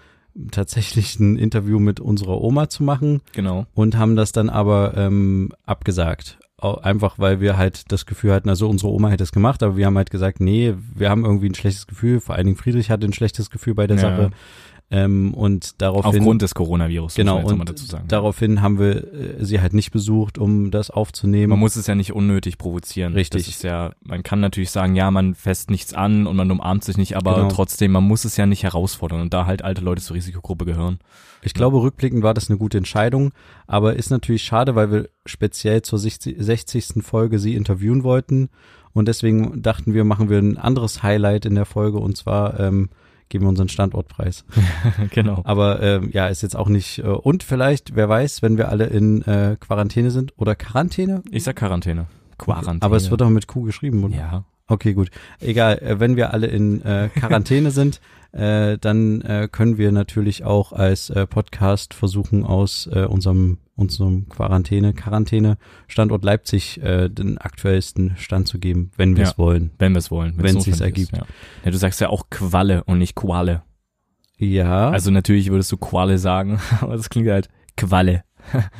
tatsächlich 0.51 1.19
ein 1.21 1.37
Interview 1.37 1.79
mit 1.79 2.01
unserer 2.01 2.41
Oma 2.41 2.69
zu 2.69 2.83
machen 2.83 3.21
Genau. 3.33 3.67
und 3.75 3.97
haben 3.97 4.17
das 4.17 4.33
dann 4.33 4.51
aber 4.51 4.95
ähm, 4.97 5.51
abgesagt. 5.65 6.39
Einfach 6.61 7.19
weil 7.19 7.41
wir 7.41 7.59
halt 7.59 7.93
das 7.93 8.07
Gefühl 8.07 8.33
hatten, 8.33 8.49
also 8.49 8.69
unsere 8.71 8.91
Oma 8.91 9.11
hätte 9.11 9.23
es 9.23 9.33
gemacht, 9.33 9.63
aber 9.63 9.77
wir 9.77 9.85
haben 9.85 9.99
halt 9.99 10.11
gesagt, 10.11 10.41
nee, 10.41 10.75
wir 10.95 11.11
haben 11.11 11.25
irgendwie 11.25 11.49
ein 11.51 11.55
schlechtes 11.55 11.87
Gefühl, 11.87 12.21
vor 12.21 12.37
allen 12.37 12.47
Dingen 12.47 12.57
Friedrich 12.57 12.91
hatte 12.91 13.07
ein 13.07 13.13
schlechtes 13.13 13.51
Gefühl 13.51 13.75
bei 13.75 13.87
der 13.87 13.97
Ja. 13.99 14.03
Sache. 14.03 14.31
Ähm, 14.91 15.33
und 15.35 15.81
daraufhin 15.81 16.21
Aufgrund 16.21 16.43
des 16.43 16.55
Coronavirus, 16.55 17.15
Genau, 17.15 17.41
muss 17.41 17.51
man 17.51 17.61
und 17.61 17.69
dazu 17.71 17.87
sagen. 17.87 18.05
daraufhin 18.07 18.61
haben 18.61 18.79
wir 18.79 19.13
äh, 19.41 19.45
sie 19.45 19.61
halt 19.61 19.73
nicht 19.73 19.91
besucht, 19.93 20.37
um 20.39 20.71
das 20.71 20.91
aufzunehmen. 20.91 21.51
Man 21.51 21.59
muss 21.59 21.75
es 21.77 21.87
ja 21.87 21.95
nicht 21.95 22.13
unnötig 22.13 22.59
provozieren. 22.59 23.15
Richtig. 23.15 23.47
Das 23.47 23.55
ist 23.57 23.63
ja, 23.65 23.93
man 24.03 24.23
kann 24.23 24.41
natürlich 24.41 24.71
sagen, 24.71 24.95
ja, 24.95 25.11
man 25.11 25.35
fässt 25.35 25.71
nichts 25.71 25.95
an 25.95 26.27
und 26.27 26.37
man 26.37 26.51
umarmt 26.51 26.85
sich 26.85 26.97
nicht, 26.99 27.17
aber 27.17 27.35
Genau. 27.35 27.49
trotzdem, 27.49 27.93
man 27.93 28.05
muss 28.05 28.25
es 28.27 28.37
ja 28.37 28.45
nicht 28.47 28.63
herausfordern 28.63 29.23
und 29.23 29.33
da 29.35 29.47
halt 29.47 29.63
alte 29.63 29.81
Leute 29.83 30.03
zur 30.03 30.17
Risikogruppe 30.17 30.65
gehören. 30.67 30.99
ich 31.43 31.55
glaube, 31.55 31.81
rückblickend 31.81 32.23
war 32.23 32.35
das 32.35 32.49
eine 32.51 32.59
gute 32.59 32.79
Entscheidung, 32.79 33.33
aber 33.67 33.97
ist 33.97 34.11
natürlich 34.11 34.43
schade, 34.43 34.75
weil 34.75 34.91
wir 34.93 35.09
speziell 35.27 35.83
zur 35.83 35.99
60. 35.99 36.37
60. 36.39 37.03
Folge 37.03 37.39
sie 37.39 37.55
interviewen 37.55 38.03
wollten 38.05 38.49
und 38.93 39.09
deswegen 39.09 39.61
dachten 39.63 39.93
wir, 39.95 40.05
machen 40.05 40.29
wir 40.31 40.39
ein 40.39 40.57
anderes 40.59 41.03
Highlight 41.03 41.47
in 41.47 41.55
der 41.55 41.65
Folge 41.67 41.99
und 41.99 42.17
zwar 42.17 42.61
ähm, 42.61 42.91
geben 43.35 43.47
wir 43.47 43.49
unseren 43.49 43.69
Standortpreis. 43.69 44.45
genau. 45.11 45.41
Aber 45.43 45.83
ähm, 45.83 46.11
ja, 46.13 46.29
ist 46.29 46.43
jetzt 46.43 46.55
auch 46.55 46.69
nicht 46.69 47.01
äh, 47.01 47.03
und 47.03 47.43
vielleicht, 47.43 47.97
wer 47.97 48.09
weiß, 48.09 48.43
wenn 48.43 48.59
wir 48.59 48.69
alle 48.69 48.87
in 48.87 49.23
äh, 49.23 49.57
Quarantäne 49.59 50.13
sind 50.13 50.33
oder 50.37 50.55
Quarantäne? 50.55 51.25
Ich 51.33 51.43
sag 51.43 51.57
Quarantäne. 51.57 52.07
Quarantäne. 52.39 52.83
Aber 52.83 52.97
es 52.97 53.11
wird 53.11 53.23
auch 53.23 53.31
mit 53.31 53.49
Q 53.49 53.63
geschrieben, 53.63 54.05
oder? 54.05 54.15
ja. 54.15 54.45
Okay, 54.69 54.95
gut. 54.95 55.11
Egal, 55.41 55.79
äh, 55.79 55.99
wenn 55.99 56.15
wir 56.15 56.33
alle 56.33 56.47
in 56.47 56.81
äh, 56.83 57.09
Quarantäne 57.13 57.73
sind, 57.73 58.01
äh, 58.33 58.79
dann 58.79 59.21
äh, 59.23 59.49
können 59.51 59.79
wir 59.79 59.91
natürlich 59.91 60.45
auch 60.45 60.73
als 60.73 61.11
äh, 61.11 61.27
Podcast 61.27 61.93
versuchen, 61.93 62.45
aus 62.45 62.89
äh, 62.93 63.05
unserem 63.05 63.59
unserem 63.77 64.29
Quarantäne, 64.29 64.93
Quarantäne 64.95 65.59
Standort 65.89 66.25
Leipzig 66.25 66.81
äh, 66.83 67.09
den 67.09 67.39
aktuellsten 67.39 68.17
Stand 68.17 68.47
zu 68.49 68.59
geben, 68.59 68.91
wenn 68.97 69.17
wir 69.17 69.25
es 69.25 69.31
Ja. 69.33 69.39
wollen. 69.39 69.71
Wenn 69.79 69.93
wir 69.93 69.99
es 69.99 70.11
wollen. 70.11 70.35
Wenn 70.37 70.57
es 70.57 70.65
sich 70.65 70.81
ergibt. 70.81 71.13
Ja. 71.17 71.25
ja, 71.65 71.71
du 71.71 71.77
sagst 71.79 72.01
ja 72.01 72.09
auch 72.09 72.31
Qualle 72.31 72.85
und 72.85 72.99
nicht 72.99 73.15
Quale. 73.17 73.63
Ja, 74.39 74.91
Also 74.91 75.11
natürlich 75.11 75.51
würdest 75.51 75.71
du 75.73 75.77
Quale 75.77 76.19
sagen, 76.19 76.61
aber 76.81 76.97
das 76.97 77.09
klingt 77.11 77.29
halt 77.29 77.49
Qualle. 77.77 78.25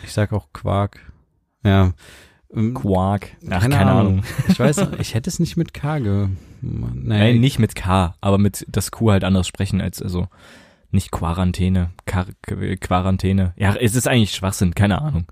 ich 0.05 0.13
sag 0.13 0.33
auch 0.33 0.49
Quark. 0.53 1.01
Ja. 1.65 1.93
Ähm, 2.55 2.75
Quark. 2.75 3.29
Ach, 3.51 3.63
keine, 3.63 3.81
Ahnung. 3.91 4.23
Ich 4.49 4.59
weiß, 4.61 4.87
ich 5.01 5.15
hätte 5.15 5.29
es 5.31 5.41
nicht 5.41 5.57
mit 5.57 5.75
K 5.75 5.99
ge. 5.99 6.29
Nee, 6.61 6.89
Nein, 7.03 7.41
nicht 7.41 7.59
mit 7.59 7.75
K, 7.75 8.15
aber 8.21 8.39
mit 8.39 8.65
das 8.69 8.91
Q 8.91 9.11
halt 9.11 9.25
anders 9.25 9.47
sprechen 9.47 9.81
als 9.81 10.01
also 10.01 10.29
nicht 10.95 11.11
Quarantäne, 11.11 11.91
Quar 12.07 12.27
Quarantäne. 12.81 13.53
Ja, 13.57 13.75
es 13.75 13.95
ist 13.95 14.09
eigentlich 14.09 14.33
Schwachsinn, 14.33 14.75
keine 14.75 15.03
Ahnung. 15.03 15.27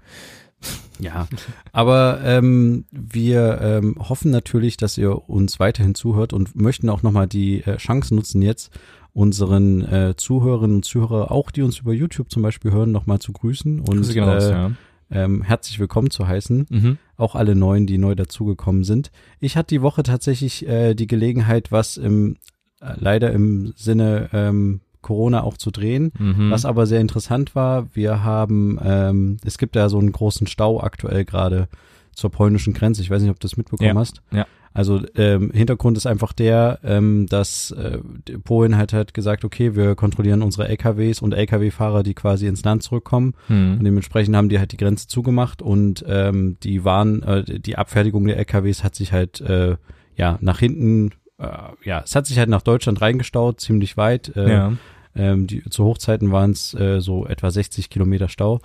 Ja, 0.99 1.29
aber 1.73 2.21
ähm, 2.25 2.85
wir 2.91 3.61
ähm, 3.61 3.97
hoffen 3.99 4.31
natürlich, 4.31 4.77
dass 4.77 4.99
ihr 4.99 5.29
uns 5.29 5.59
weiterhin 5.59 5.95
zuhört 5.95 6.33
und 6.33 6.55
möchten 6.55 6.89
auch 6.89 7.03
nochmal 7.03 7.27
die 7.27 7.63
äh, 7.63 7.77
Chance 7.77 8.15
nutzen, 8.15 8.43
jetzt 8.43 8.73
unseren 9.15 9.83
äh, 9.83 10.15
Zuhörerinnen 10.17 10.77
und 10.77 10.85
Zuhörer, 10.85 11.31
auch 11.31 11.51
die 11.51 11.63
uns 11.63 11.79
über 11.79 11.93
YouTube 11.93 12.31
zum 12.31 12.43
Beispiel 12.43 12.73
hören, 12.73 12.93
nochmal 12.93 13.19
zu 13.19 13.33
grüßen 13.33 13.81
und 13.81 13.97
Grüße 13.97 14.15
gehen 14.15 14.25
raus, 14.25 14.45
äh, 14.45 14.53
ja. 14.53 14.71
ähm, 15.11 15.43
herzlich 15.43 15.79
willkommen 15.79 16.11
zu 16.11 16.27
heißen. 16.27 16.67
Mhm. 16.69 16.99
Auch 17.17 17.35
alle 17.35 17.55
Neuen, 17.55 17.87
die 17.87 17.99
neu 17.99 18.15
dazugekommen 18.15 18.85
sind. 18.85 19.11
Ich 19.39 19.57
hatte 19.57 19.75
die 19.75 19.83
Woche 19.83 20.03
tatsächlich 20.03 20.67
äh, 20.67 20.95
die 20.95 21.07
Gelegenheit, 21.07 21.71
was 21.71 21.99
im 21.99 22.37
äh, 22.81 22.95
leider 22.97 23.33
im 23.33 23.73
Sinne 23.77 24.31
ähm, 24.33 24.81
Corona 25.03 25.43
auch 25.43 25.57
zu 25.57 25.71
drehen. 25.71 26.13
Mhm. 26.19 26.51
Was 26.51 26.65
aber 26.65 26.87
sehr 26.87 27.01
interessant 27.01 27.55
war, 27.55 27.89
wir 27.95 28.25
haben, 28.25 28.79
ähm, 28.83 29.37
es 29.45 29.59
gibt 29.59 29.77
ja 29.77 29.89
so 29.89 29.99
einen 29.99 30.13
großen 30.13 30.47
Stau 30.47 30.81
aktuell 30.81 31.25
gerade 31.25 31.69
zur 32.15 32.31
polnischen 32.31 32.73
Grenze. 32.75 33.03
Ich 33.03 33.11
weiß 33.11 33.23
nicht, 33.23 33.31
ob 33.31 33.41
du 33.41 33.47
das 33.49 33.57
mitbekommen 33.57 33.89
Ja, 33.89 33.95
hast. 33.95 34.23
ja. 34.33 34.47
Also 34.75 35.03
ähm, 35.17 35.51
Hintergrund 35.53 35.99
ist 35.99 36.07
einfach 36.07 36.33
der, 36.33 36.79
ähm, 36.83 37.27
dass 37.29 37.73
äh, 37.73 37.99
Polen 38.43 38.79
halt 38.79 38.95
halt 38.95 39.13
gesagt, 39.13 39.45
okay, 39.45 39.77
wir 39.77 39.95
kontrollieren 39.97 40.41
unsere 40.41 40.67
LKWs 40.67 41.21
und 41.21 41.33
LKW-Fahrer, 41.35 42.03
die 42.03 42.15
quasi 42.15 42.47
ins 42.47 42.65
Land 42.65 42.83
zurückkommen. 42.83 43.35
Und 43.51 43.79
Mhm. 43.81 43.85
dementsprechend 43.85 44.35
haben 44.35 44.49
die 44.49 44.59
halt 44.59 44.73
die 44.73 44.79
Grenze 44.79 45.09
zugemacht 45.09 45.61
und 45.61 46.03
ähm, 46.09 46.57
die 46.63 46.87
waren, 46.87 47.23
äh, 47.23 47.61
die 47.61 47.77
Abfertigung 47.77 48.27
der 48.27 48.39
LKWs 48.39 48.83
hat 48.83 48.95
sich 48.95 49.13
halt 49.13 49.43
äh, 49.43 49.77
ja 50.17 50.39
nach 50.41 50.59
hinten, 50.61 51.11
äh, 51.39 51.49
ja, 51.85 52.01
es 52.03 52.17
hat 52.17 52.27
sich 52.27 52.39
halt 52.39 52.49
nach 52.49 52.63
Deutschland 52.63 53.03
reingestaut, 53.03 53.61
ziemlich 53.61 53.99
weit. 53.99 54.35
Äh, 54.37 54.53
Ja. 54.53 54.73
Ähm, 55.15 55.47
die, 55.47 55.63
zu 55.65 55.85
Hochzeiten 55.85 56.33
waren 56.33 56.53
es 56.53 56.75
äh, 56.75 57.01
so 57.01 57.27
etwa 57.27 57.51
60 57.51 57.91
Kilometer 57.91 58.29
Stau. 58.29 58.61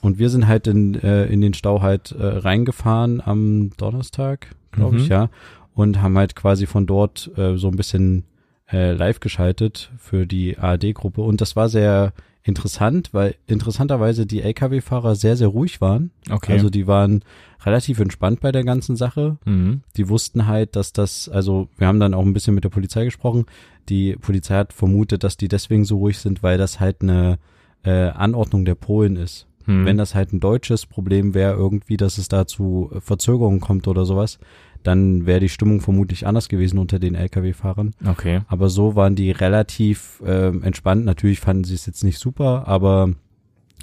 Und 0.00 0.18
wir 0.18 0.30
sind 0.30 0.48
halt 0.48 0.66
in, 0.66 0.94
äh, 0.94 1.26
in 1.26 1.40
den 1.40 1.54
Stau 1.54 1.80
halt 1.80 2.12
äh, 2.12 2.24
reingefahren 2.24 3.20
am 3.24 3.70
Donnerstag, 3.76 4.48
glaube 4.72 4.96
ich, 4.96 5.04
Mhm. 5.04 5.10
ja. 5.12 5.30
Und 5.74 6.02
haben 6.02 6.18
halt 6.18 6.34
quasi 6.36 6.66
von 6.66 6.86
dort 6.86 7.30
äh, 7.36 7.56
so 7.56 7.68
ein 7.68 7.76
bisschen 7.76 8.24
äh, 8.70 8.92
live 8.92 9.20
geschaltet 9.20 9.90
für 9.96 10.26
die 10.26 10.58
ARD-Gruppe. 10.58 11.22
Und 11.22 11.40
das 11.40 11.56
war 11.56 11.68
sehr 11.68 12.12
interessant, 12.44 13.10
weil 13.12 13.36
interessanterweise 13.46 14.26
die 14.26 14.42
Lkw-Fahrer 14.42 15.14
sehr, 15.14 15.36
sehr 15.36 15.48
ruhig 15.48 15.80
waren. 15.80 16.10
Okay. 16.30 16.52
Also 16.52 16.70
die 16.70 16.86
waren 16.86 17.24
relativ 17.64 18.00
entspannt 18.00 18.40
bei 18.40 18.50
der 18.50 18.64
ganzen 18.64 18.96
Sache 18.96 19.38
mhm. 19.44 19.82
die 19.96 20.08
wussten 20.08 20.46
halt, 20.46 20.74
dass 20.74 20.92
das, 20.92 21.28
also 21.28 21.68
wir 21.76 21.86
haben 21.86 22.00
dann 22.00 22.14
auch 22.14 22.24
ein 22.24 22.32
bisschen 22.32 22.54
mit 22.54 22.64
der 22.64 22.70
Polizei 22.70 23.04
gesprochen. 23.04 23.46
Die 23.88 24.16
Polizei 24.16 24.56
hat 24.56 24.72
vermutet, 24.72 25.22
dass 25.22 25.36
die 25.36 25.48
deswegen 25.48 25.84
so 25.84 25.98
ruhig 25.98 26.18
sind, 26.18 26.42
weil 26.42 26.58
das 26.58 26.80
halt 26.80 27.02
eine 27.02 27.38
äh, 27.84 28.08
Anordnung 28.08 28.64
der 28.64 28.74
Polen 28.74 29.16
ist. 29.16 29.46
Mhm. 29.66 29.84
Wenn 29.84 29.96
das 29.96 30.14
halt 30.14 30.32
ein 30.32 30.40
deutsches 30.40 30.86
Problem 30.86 31.34
wäre, 31.34 31.54
irgendwie, 31.54 31.96
dass 31.96 32.18
es 32.18 32.28
da 32.28 32.46
zu 32.46 32.90
Verzögerungen 32.98 33.60
kommt 33.60 33.86
oder 33.86 34.04
sowas, 34.04 34.38
dann 34.82 35.26
wäre 35.26 35.40
die 35.40 35.48
Stimmung 35.48 35.80
vermutlich 35.80 36.26
anders 36.26 36.48
gewesen 36.48 36.78
unter 36.78 36.98
den 36.98 37.14
Lkw-Fahrern. 37.14 37.92
Okay. 38.06 38.40
Aber 38.48 38.68
so 38.68 38.94
waren 38.96 39.14
die 39.16 39.30
relativ 39.30 40.22
ähm, 40.26 40.62
entspannt. 40.62 41.04
Natürlich 41.04 41.40
fanden 41.40 41.64
sie 41.64 41.74
es 41.74 41.86
jetzt 41.86 42.04
nicht 42.04 42.18
super, 42.18 42.66
aber 42.66 43.10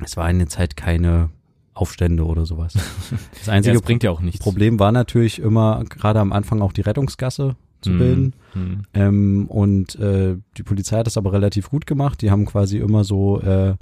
es 0.03 0.15
war 0.18 0.29
in 0.29 0.39
der 0.39 0.48
Zeit 0.50 0.75
keine 0.77 1.29
Aufstände 1.74 2.25
oder 2.25 2.46
sowas. 2.46 2.74
Das 3.32 3.46
Ja, 3.48 3.53
einzige 3.53 3.74
das 3.75 3.82
bringt 3.84 4.03
ja 4.03 4.12
auch 4.12 4.22
nichts. 4.22 4.39
Problem 4.44 4.79
war 4.79 4.91
natürlich 4.91 5.39
immer 5.39 5.84
gerade 5.89 6.20
am 6.20 6.34
Anfang 6.34 6.62
auch 6.62 6.74
die 6.74 6.82
Rettungsgasse 6.82 7.56
zu 7.82 7.91
Mhm. 7.91 7.98
bilden. 7.98 8.34
Mhm. 8.53 8.82
Ähm, 8.94 9.46
und 9.48 9.96
äh, 9.96 10.36
die 10.58 10.63
Polizei 10.63 10.98
hat 10.98 11.08
das 11.08 11.15
aber 11.18 11.32
relativ 11.32 11.70
gut 11.70 11.86
gemacht. 11.86 12.22
Die 12.22 12.29
haben 12.32 12.46
quasi 12.46 12.77
immer 12.79 13.03
so 13.06 13.39
äh, 13.41 13.75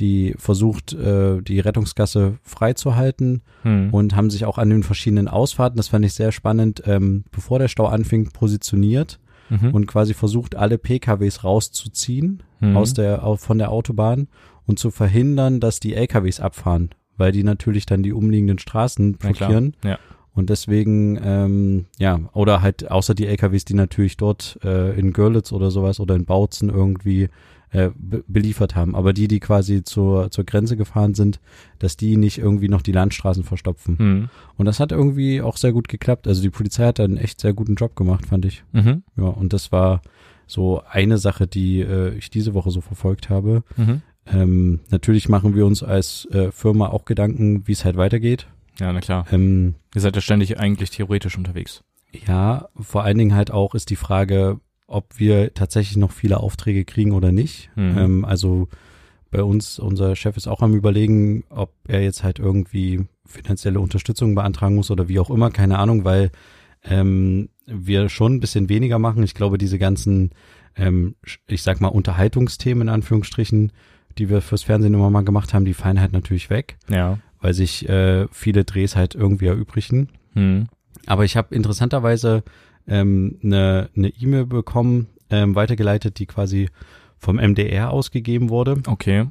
die 0.00 0.34
versucht, 0.38 0.92
äh, 0.92 1.40
die 1.42 1.60
Rettungsgasse 1.60 2.38
freizuhalten 2.42 3.42
Mhm. 3.64 3.88
und 3.92 4.14
haben 4.16 4.30
sich 4.30 4.44
auch 4.44 4.58
an 4.58 4.70
den 4.70 4.82
verschiedenen 4.82 5.28
Ausfahrten, 5.28 5.76
das 5.76 5.88
fand 5.88 6.04
ich 6.04 6.12
sehr 6.14 6.32
spannend, 6.32 6.82
ähm, 6.86 7.24
bevor 7.30 7.58
der 7.58 7.68
Stau 7.68 7.86
anfing, 7.86 8.30
positioniert 8.32 9.18
Mhm. 9.48 9.70
und 9.74 9.86
quasi 9.86 10.12
versucht, 10.14 10.54
alle 10.56 10.76
PKWs 10.78 11.44
rauszuziehen 11.44 12.42
Mhm. 12.60 12.76
aus 12.76 12.94
der, 12.94 13.22
von 13.38 13.58
der 13.58 13.70
Autobahn 13.70 14.28
und 14.66 14.78
zu 14.78 14.90
verhindern, 14.90 15.60
dass 15.60 15.78
die 15.80 15.94
LKWs 15.94 16.40
abfahren, 16.40 16.90
weil 17.16 17.32
die 17.32 17.44
natürlich 17.44 17.86
dann 17.86 18.02
die 18.02 18.12
umliegenden 18.12 18.58
Straßen 18.58 19.14
blockieren. 19.14 19.76
Ja. 19.84 19.98
Und 20.34 20.50
deswegen, 20.50 21.18
ähm, 21.24 21.86
ja, 21.98 22.20
oder 22.34 22.60
halt 22.60 22.90
außer 22.90 23.14
die 23.14 23.26
LKWs, 23.26 23.64
die 23.64 23.72
natürlich 23.74 24.18
dort 24.18 24.58
äh, 24.62 24.98
in 24.98 25.12
Görlitz 25.14 25.50
oder 25.52 25.70
sowas 25.70 25.98
oder 26.00 26.14
in 26.14 26.26
Bautzen 26.26 26.68
irgendwie 26.68 27.28
äh, 27.76 27.90
be 27.94 28.24
beliefert 28.26 28.74
haben. 28.74 28.94
Aber 28.96 29.12
die, 29.12 29.28
die 29.28 29.38
quasi 29.38 29.84
zur, 29.84 30.30
zur 30.30 30.44
Grenze 30.44 30.78
gefahren 30.78 31.14
sind, 31.14 31.40
dass 31.78 31.96
die 31.96 32.16
nicht 32.16 32.38
irgendwie 32.38 32.68
noch 32.68 32.80
die 32.80 32.92
Landstraßen 32.92 33.44
verstopfen. 33.44 33.96
Mhm. 33.98 34.28
Und 34.56 34.64
das 34.64 34.80
hat 34.80 34.92
irgendwie 34.92 35.42
auch 35.42 35.58
sehr 35.58 35.72
gut 35.72 35.88
geklappt. 35.88 36.26
Also 36.26 36.40
die 36.40 36.50
Polizei 36.50 36.86
hat 36.86 36.98
da 36.98 37.04
einen 37.04 37.18
echt 37.18 37.40
sehr 37.40 37.52
guten 37.52 37.74
Job 37.74 37.94
gemacht, 37.94 38.24
fand 38.26 38.46
ich. 38.46 38.64
Mhm. 38.72 39.02
Ja, 39.16 39.24
und 39.24 39.52
das 39.52 39.72
war 39.72 40.00
so 40.46 40.82
eine 40.88 41.18
Sache, 41.18 41.46
die 41.46 41.80
äh, 41.80 42.14
ich 42.14 42.30
diese 42.30 42.54
Woche 42.54 42.70
so 42.70 42.80
verfolgt 42.80 43.28
habe. 43.28 43.62
Mhm. 43.76 44.00
Ähm, 44.26 44.80
natürlich 44.90 45.28
machen 45.28 45.54
wir 45.54 45.66
uns 45.66 45.82
als 45.82 46.26
äh, 46.32 46.50
Firma 46.52 46.88
auch 46.88 47.04
Gedanken, 47.04 47.66
wie 47.68 47.72
es 47.72 47.84
halt 47.84 47.96
weitergeht. 47.96 48.46
Ja, 48.80 48.90
na 48.92 49.00
klar. 49.00 49.26
Ähm, 49.30 49.74
Ihr 49.94 50.00
seid 50.00 50.16
ja 50.16 50.22
ständig 50.22 50.58
eigentlich 50.58 50.90
theoretisch 50.90 51.36
unterwegs. 51.36 51.82
Ja, 52.26 52.68
vor 52.80 53.04
allen 53.04 53.18
Dingen 53.18 53.34
halt 53.34 53.50
auch 53.50 53.74
ist 53.74 53.90
die 53.90 53.96
Frage, 53.96 54.60
ob 54.86 55.18
wir 55.18 55.52
tatsächlich 55.54 55.96
noch 55.96 56.12
viele 56.12 56.38
Aufträge 56.40 56.84
kriegen 56.84 57.12
oder 57.12 57.32
nicht. 57.32 57.70
Mhm. 57.76 57.98
Ähm, 57.98 58.24
also 58.24 58.68
bei 59.30 59.42
uns, 59.42 59.78
unser 59.78 60.14
Chef 60.16 60.36
ist 60.36 60.46
auch 60.46 60.62
am 60.62 60.74
überlegen, 60.74 61.44
ob 61.50 61.72
er 61.88 62.02
jetzt 62.02 62.22
halt 62.22 62.38
irgendwie 62.38 63.04
finanzielle 63.26 63.80
Unterstützung 63.80 64.34
beantragen 64.34 64.76
muss 64.76 64.90
oder 64.90 65.08
wie 65.08 65.18
auch 65.18 65.30
immer, 65.30 65.50
keine 65.50 65.78
Ahnung, 65.78 66.04
weil 66.04 66.30
ähm, 66.84 67.48
wir 67.66 68.08
schon 68.08 68.34
ein 68.34 68.40
bisschen 68.40 68.68
weniger 68.68 68.98
machen. 69.00 69.24
Ich 69.24 69.34
glaube, 69.34 69.58
diese 69.58 69.78
ganzen, 69.78 70.30
ähm, 70.76 71.16
ich 71.48 71.62
sag 71.62 71.80
mal, 71.80 71.88
Unterhaltungsthemen 71.88 72.82
in 72.86 72.94
Anführungsstrichen, 72.94 73.72
die 74.18 74.30
wir 74.30 74.40
fürs 74.40 74.62
Fernsehen 74.62 74.94
immer 74.94 75.10
mal 75.10 75.24
gemacht 75.24 75.52
haben, 75.52 75.64
die 75.64 75.74
fallen 75.74 76.00
halt 76.00 76.12
natürlich 76.12 76.48
weg, 76.48 76.76
Ja. 76.88 77.18
weil 77.40 77.52
sich 77.52 77.88
äh, 77.88 78.28
viele 78.30 78.64
Drehs 78.64 78.94
halt 78.94 79.16
irgendwie 79.16 79.46
erübrigen. 79.46 80.08
Mhm. 80.34 80.68
Aber 81.06 81.24
ich 81.24 81.36
habe 81.36 81.54
interessanterweise 81.54 82.44
ähm, 82.88 83.38
eine 83.42 83.90
ne 83.94 84.08
E-Mail 84.08 84.46
bekommen, 84.46 85.08
ähm, 85.30 85.54
weitergeleitet, 85.54 86.18
die 86.18 86.26
quasi 86.26 86.68
vom 87.18 87.36
MDR 87.36 87.90
ausgegeben 87.90 88.48
wurde. 88.50 88.76
Okay. 88.86 89.26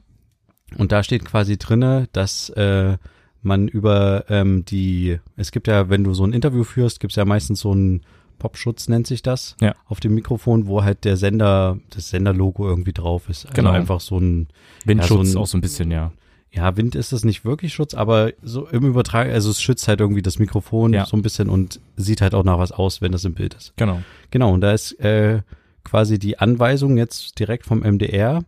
Und 0.77 0.91
da 0.91 1.03
steht 1.03 1.23
quasi 1.25 1.57
drinne, 1.57 2.07
dass 2.11 2.49
äh, 2.49 2.97
man 3.41 3.67
über 3.67 4.25
ähm, 4.29 4.65
die, 4.65 5.19
es 5.37 5.51
gibt 5.51 5.67
ja, 5.67 5.89
wenn 5.89 6.03
du 6.03 6.13
so 6.13 6.25
ein 6.25 6.33
Interview 6.33 6.63
führst, 6.63 6.99
gibt's 6.99 7.15
ja 7.15 7.25
meistens 7.25 7.59
so 7.59 7.71
einen 7.71 8.01
Popschutz, 8.39 8.89
nennt 8.89 9.07
sich 9.07 9.21
das, 9.21 9.55
Ja. 9.61 9.75
auf 9.85 9.99
dem 10.01 10.15
Mikrofon, 10.15 10.67
wo 10.67 10.83
halt 10.83 11.05
der 11.05 11.15
Sender, 11.15 11.77
das 11.91 12.09
Senderlogo 12.09 12.67
irgendwie 12.67 12.91
drauf 12.91 13.29
ist. 13.29 13.45
Also 13.45 13.55
Genau. 13.55 13.71
einfach 13.71 14.01
so 14.01 14.17
ein, 14.19 14.47
Windschutz 14.83 15.27
Ja, 15.27 15.31
so 15.33 15.39
ein- 15.39 15.41
auch 15.43 15.47
so 15.47 15.57
ein 15.57 15.61
bisschen, 15.61 15.91
ja. 15.91 16.11
Ja, 16.55 16.77
Wind 16.77 16.95
ist 16.95 17.11
es 17.11 17.25
nicht 17.25 17.43
wirklich 17.43 17.73
Schutz, 17.73 17.93
aber 17.93 18.31
so 18.41 18.67
im 18.67 18.85
Übertrag, 18.85 19.27
also 19.29 19.49
es 19.49 19.61
schützt 19.61 19.87
halt 19.87 19.99
irgendwie 19.99 20.21
das 20.21 20.39
Mikrofon 20.39 20.93
Ja. 20.93 21.05
so 21.05 21.17
ein 21.17 21.21
bisschen 21.21 21.49
und 21.49 21.79
sieht 21.97 22.21
halt 22.21 22.33
auch 22.33 22.43
nach 22.45 22.57
was 22.59 22.71
aus, 22.71 23.01
wenn 23.01 23.11
das 23.11 23.25
im 23.25 23.33
Bild 23.33 23.53
ist. 23.55 23.73
Genau. 23.75 24.01
Genau, 24.31 24.53
und 24.53 24.61
da 24.61 24.71
ist 24.73 24.93
äh, 24.99 25.41
quasi 25.83 26.17
die 26.17 26.39
Anweisung 26.39 26.97
jetzt 26.97 27.37
direkt 27.39 27.65
vom 27.65 27.79
MDR, 27.81 28.43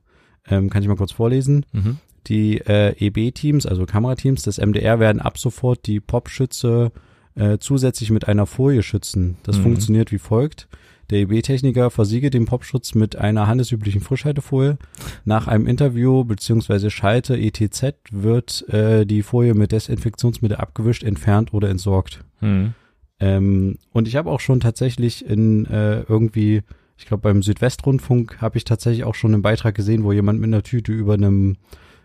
ähm, 0.49 0.69
kann 0.69 0.81
ich 0.81 0.87
mal 0.87 0.95
kurz 0.95 1.11
vorlesen. 1.11 1.65
Mhm. 1.73 1.97
Die 2.27 2.59
äh, 2.59 2.93
EB-Teams, 2.97 3.65
also 3.65 3.85
Kamerateams 3.85 4.41
des 4.43 4.57
MDR, 4.57 4.99
werden 4.99 5.21
ab 5.21 5.37
sofort 5.37 5.85
die 5.87 5.99
Popschütze 5.99 6.91
äh, 7.35 7.57
zusätzlich 7.59 8.09
mit 8.09 8.27
einer 8.27 8.45
Folie 8.45 8.83
schützen. 8.83 9.37
Das 9.43 9.57
Mhm. 9.57 9.63
funktioniert 9.63 10.11
wie 10.11 10.17
folgt. 10.17 10.67
Der 11.09 11.19
EB-Techniker 11.19 11.89
versiege 11.89 12.29
den 12.29 12.45
Popschutz 12.45 12.93
mit 12.93 13.15
einer 13.15 13.47
handelsüblichen 13.47 14.01
Frischhaltefolie. 14.01 14.77
Nach 15.23 15.47
einem 15.47 15.67
Interview 15.67 16.25
bzw. 16.25 16.89
Schalte 16.89 17.37
ETZ 17.37 17.93
wird 18.11 18.67
äh, 18.69 19.05
die 19.05 19.23
Folie 19.23 19.53
mit 19.53 19.71
Desinfektionsmittel 19.71 20.57
abgewischt, 20.57 21.03
entfernt 21.03 21.53
oder 21.53 21.69
entsorgt. 21.69 22.23
Mhm. 22.41 22.73
Ähm, 23.19 23.77
und 23.93 24.07
ich 24.07 24.15
habe 24.15 24.29
auch 24.29 24.41
schon 24.41 24.59
tatsächlich 24.59 25.25
in 25.25 25.65
äh, 25.65 26.01
irgendwie, 26.01 26.61
ich 26.97 27.05
glaube 27.05 27.21
beim 27.21 27.41
Südwestrundfunk 27.41 28.41
habe 28.41 28.57
ich 28.57 28.65
tatsächlich 28.65 29.05
auch 29.05 29.15
schon 29.15 29.33
einen 29.33 29.41
Beitrag 29.41 29.75
gesehen, 29.75 30.03
wo 30.03 30.11
jemand 30.11 30.39
mit 30.39 30.49
einer 30.49 30.63
Tüte 30.63 30.91
über 30.91 31.13
einem 31.13 31.57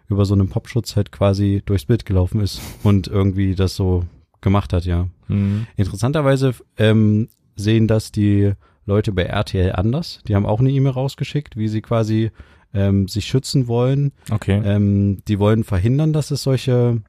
über 0.08 0.24
so 0.26 0.34
einem 0.34 0.48
Popschutz 0.48 0.94
halt 0.94 1.10
quasi 1.10 1.62
durchs 1.64 1.86
Bild 1.86 2.04
gelaufen 2.04 2.40
ist 2.40 2.60
und 2.82 3.08
irgendwie 3.08 3.54
das 3.54 3.74
so 3.74 4.04
gemacht 4.42 4.72
hat, 4.72 4.84
ja. 4.84 5.08
Mhm. 5.28 5.66
Interessanterweise 5.76 6.54
ähm, 6.76 7.28
sehen 7.56 7.88
das 7.88 8.12
die 8.12 8.52
Leute 8.86 9.12
bei 9.12 9.24
RTL 9.24 9.72
anders. 9.72 10.20
Die 10.26 10.34
haben 10.34 10.46
auch 10.46 10.60
eine 10.60 10.70
E-Mail 10.70 10.92
rausgeschickt, 10.92 11.56
wie 11.56 11.68
sie 11.68 11.82
quasi 11.82 12.30
ähm, 12.74 13.08
sich 13.08 13.26
schützen 13.26 13.68
wollen. 13.68 14.12
Okay. 14.30 14.60
Ähm, 14.64 15.22
die 15.28 15.38
wollen 15.38 15.64
verhindern, 15.64 16.12
dass 16.12 16.30
es 16.30 16.42
solche, 16.42 17.02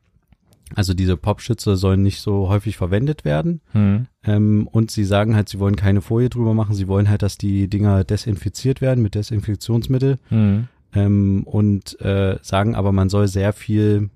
also 0.75 0.93
diese 0.93 1.17
Popschütze 1.17 1.75
sollen 1.75 2.03
nicht 2.03 2.21
so 2.21 2.49
häufig 2.49 2.77
verwendet 2.77 3.25
werden. 3.25 3.61
Mhm. 3.73 4.07
Ähm, 4.23 4.67
und 4.71 4.91
sie 4.91 5.05
sagen 5.05 5.35
halt, 5.35 5.49
sie 5.49 5.59
wollen 5.59 5.75
keine 5.75 6.01
Folie 6.01 6.29
drüber 6.29 6.53
machen. 6.53 6.75
Sie 6.75 6.87
wollen 6.87 7.09
halt, 7.09 7.21
dass 7.21 7.37
die 7.37 7.67
Dinger 7.67 8.03
desinfiziert 8.03 8.81
werden 8.81 9.01
mit 9.01 9.15
Desinfektionsmittel. 9.15 10.19
Mhm. 10.29 10.67
Ähm, 10.95 11.43
und 11.45 11.99
äh, 12.01 12.37
sagen 12.41 12.75
aber, 12.75 12.91
man 12.91 13.09
soll 13.09 13.27
sehr 13.27 13.53
viel 13.53 14.09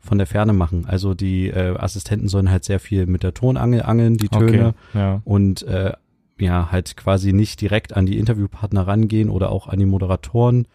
von 0.00 0.18
der 0.18 0.26
Ferne 0.26 0.52
machen. 0.52 0.86
Also 0.86 1.14
die 1.14 1.48
äh, 1.48 1.76
Assistenten 1.76 2.28
sollen 2.28 2.50
halt 2.50 2.64
sehr 2.64 2.80
viel 2.80 3.06
mit 3.06 3.22
der 3.22 3.34
Tonangel 3.34 3.82
angeln, 3.82 4.16
die 4.16 4.28
Töne. 4.28 4.74
Okay. 4.90 4.98
Ja. 4.98 5.20
Und 5.24 5.62
äh, 5.62 5.92
ja, 6.38 6.70
halt 6.70 6.96
quasi 6.96 7.32
nicht 7.32 7.60
direkt 7.60 7.96
an 7.96 8.06
die 8.06 8.18
Interviewpartner 8.18 8.86
rangehen 8.86 9.30
oder 9.30 9.50
auch 9.50 9.66
an 9.68 9.78
die 9.78 9.86
Moderatoren. 9.86 10.66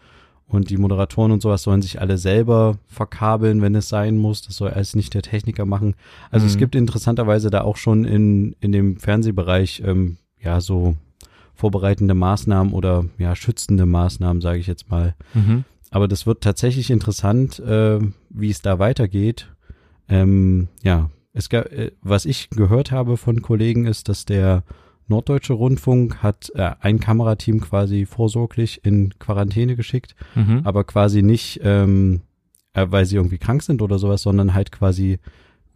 Und 0.46 0.68
die 0.68 0.76
Moderatoren 0.76 1.32
und 1.32 1.40
sowas 1.40 1.62
sollen 1.62 1.80
sich 1.80 2.00
alle 2.02 2.18
selber 2.18 2.76
verkabeln, 2.86 3.62
wenn 3.62 3.74
es 3.74 3.88
sein 3.88 4.18
muss. 4.18 4.42
Das 4.42 4.56
soll 4.56 4.70
alles 4.70 4.94
nicht 4.94 5.14
der 5.14 5.22
Techniker 5.22 5.64
machen. 5.64 5.94
Also 6.30 6.46
es 6.46 6.54
Mhm. 6.54 6.58
gibt 6.58 6.74
interessanterweise 6.74 7.48
da 7.50 7.62
auch 7.62 7.76
schon 7.78 8.04
in, 8.04 8.54
in 8.60 8.70
dem 8.70 8.98
Fernsehbereich 8.98 9.82
ähm, 9.84 10.18
ja 10.38 10.60
so 10.60 10.96
vorbereitende 11.54 12.14
Maßnahmen 12.14 12.72
oder 12.74 13.06
ja 13.18 13.34
schützende 13.34 13.86
Maßnahmen, 13.86 14.42
sage 14.42 14.58
ich 14.58 14.66
jetzt 14.66 14.90
mal. 14.90 15.14
Mhm. 15.32 15.64
Aber 15.90 16.08
das 16.08 16.26
wird 16.26 16.42
tatsächlich 16.42 16.90
interessant, 16.90 17.58
äh, 17.60 18.00
wie 18.28 18.50
es 18.50 18.60
da 18.60 18.78
weitergeht. 18.78 19.48
Ähm, 20.08 20.68
ja, 20.82 21.10
es 21.32 21.48
gab, 21.48 21.72
äh, 21.72 21.92
was 22.02 22.26
ich 22.26 22.50
gehört 22.50 22.90
habe 22.90 23.16
von 23.16 23.40
Kollegen 23.40 23.86
ist, 23.86 24.08
dass 24.10 24.24
der 24.26 24.62
Norddeutsche 25.06 25.52
Rundfunk 25.52 26.22
hat 26.22 26.50
äh, 26.54 26.72
ein 26.80 26.98
Kamerateam 27.00 27.60
quasi 27.60 28.06
vorsorglich 28.06 28.80
in 28.84 29.18
Quarantäne 29.18 29.76
geschickt, 29.76 30.14
Mhm. 30.34 30.60
aber 30.64 30.84
quasi 30.84 31.22
nicht, 31.22 31.60
ähm, 31.62 32.22
äh, 32.72 32.86
weil 32.88 33.04
sie 33.04 33.16
irgendwie 33.16 33.38
krank 33.38 33.62
sind 33.62 33.82
oder 33.82 33.98
sowas, 33.98 34.22
sondern 34.22 34.54
halt 34.54 34.72
quasi 34.72 35.18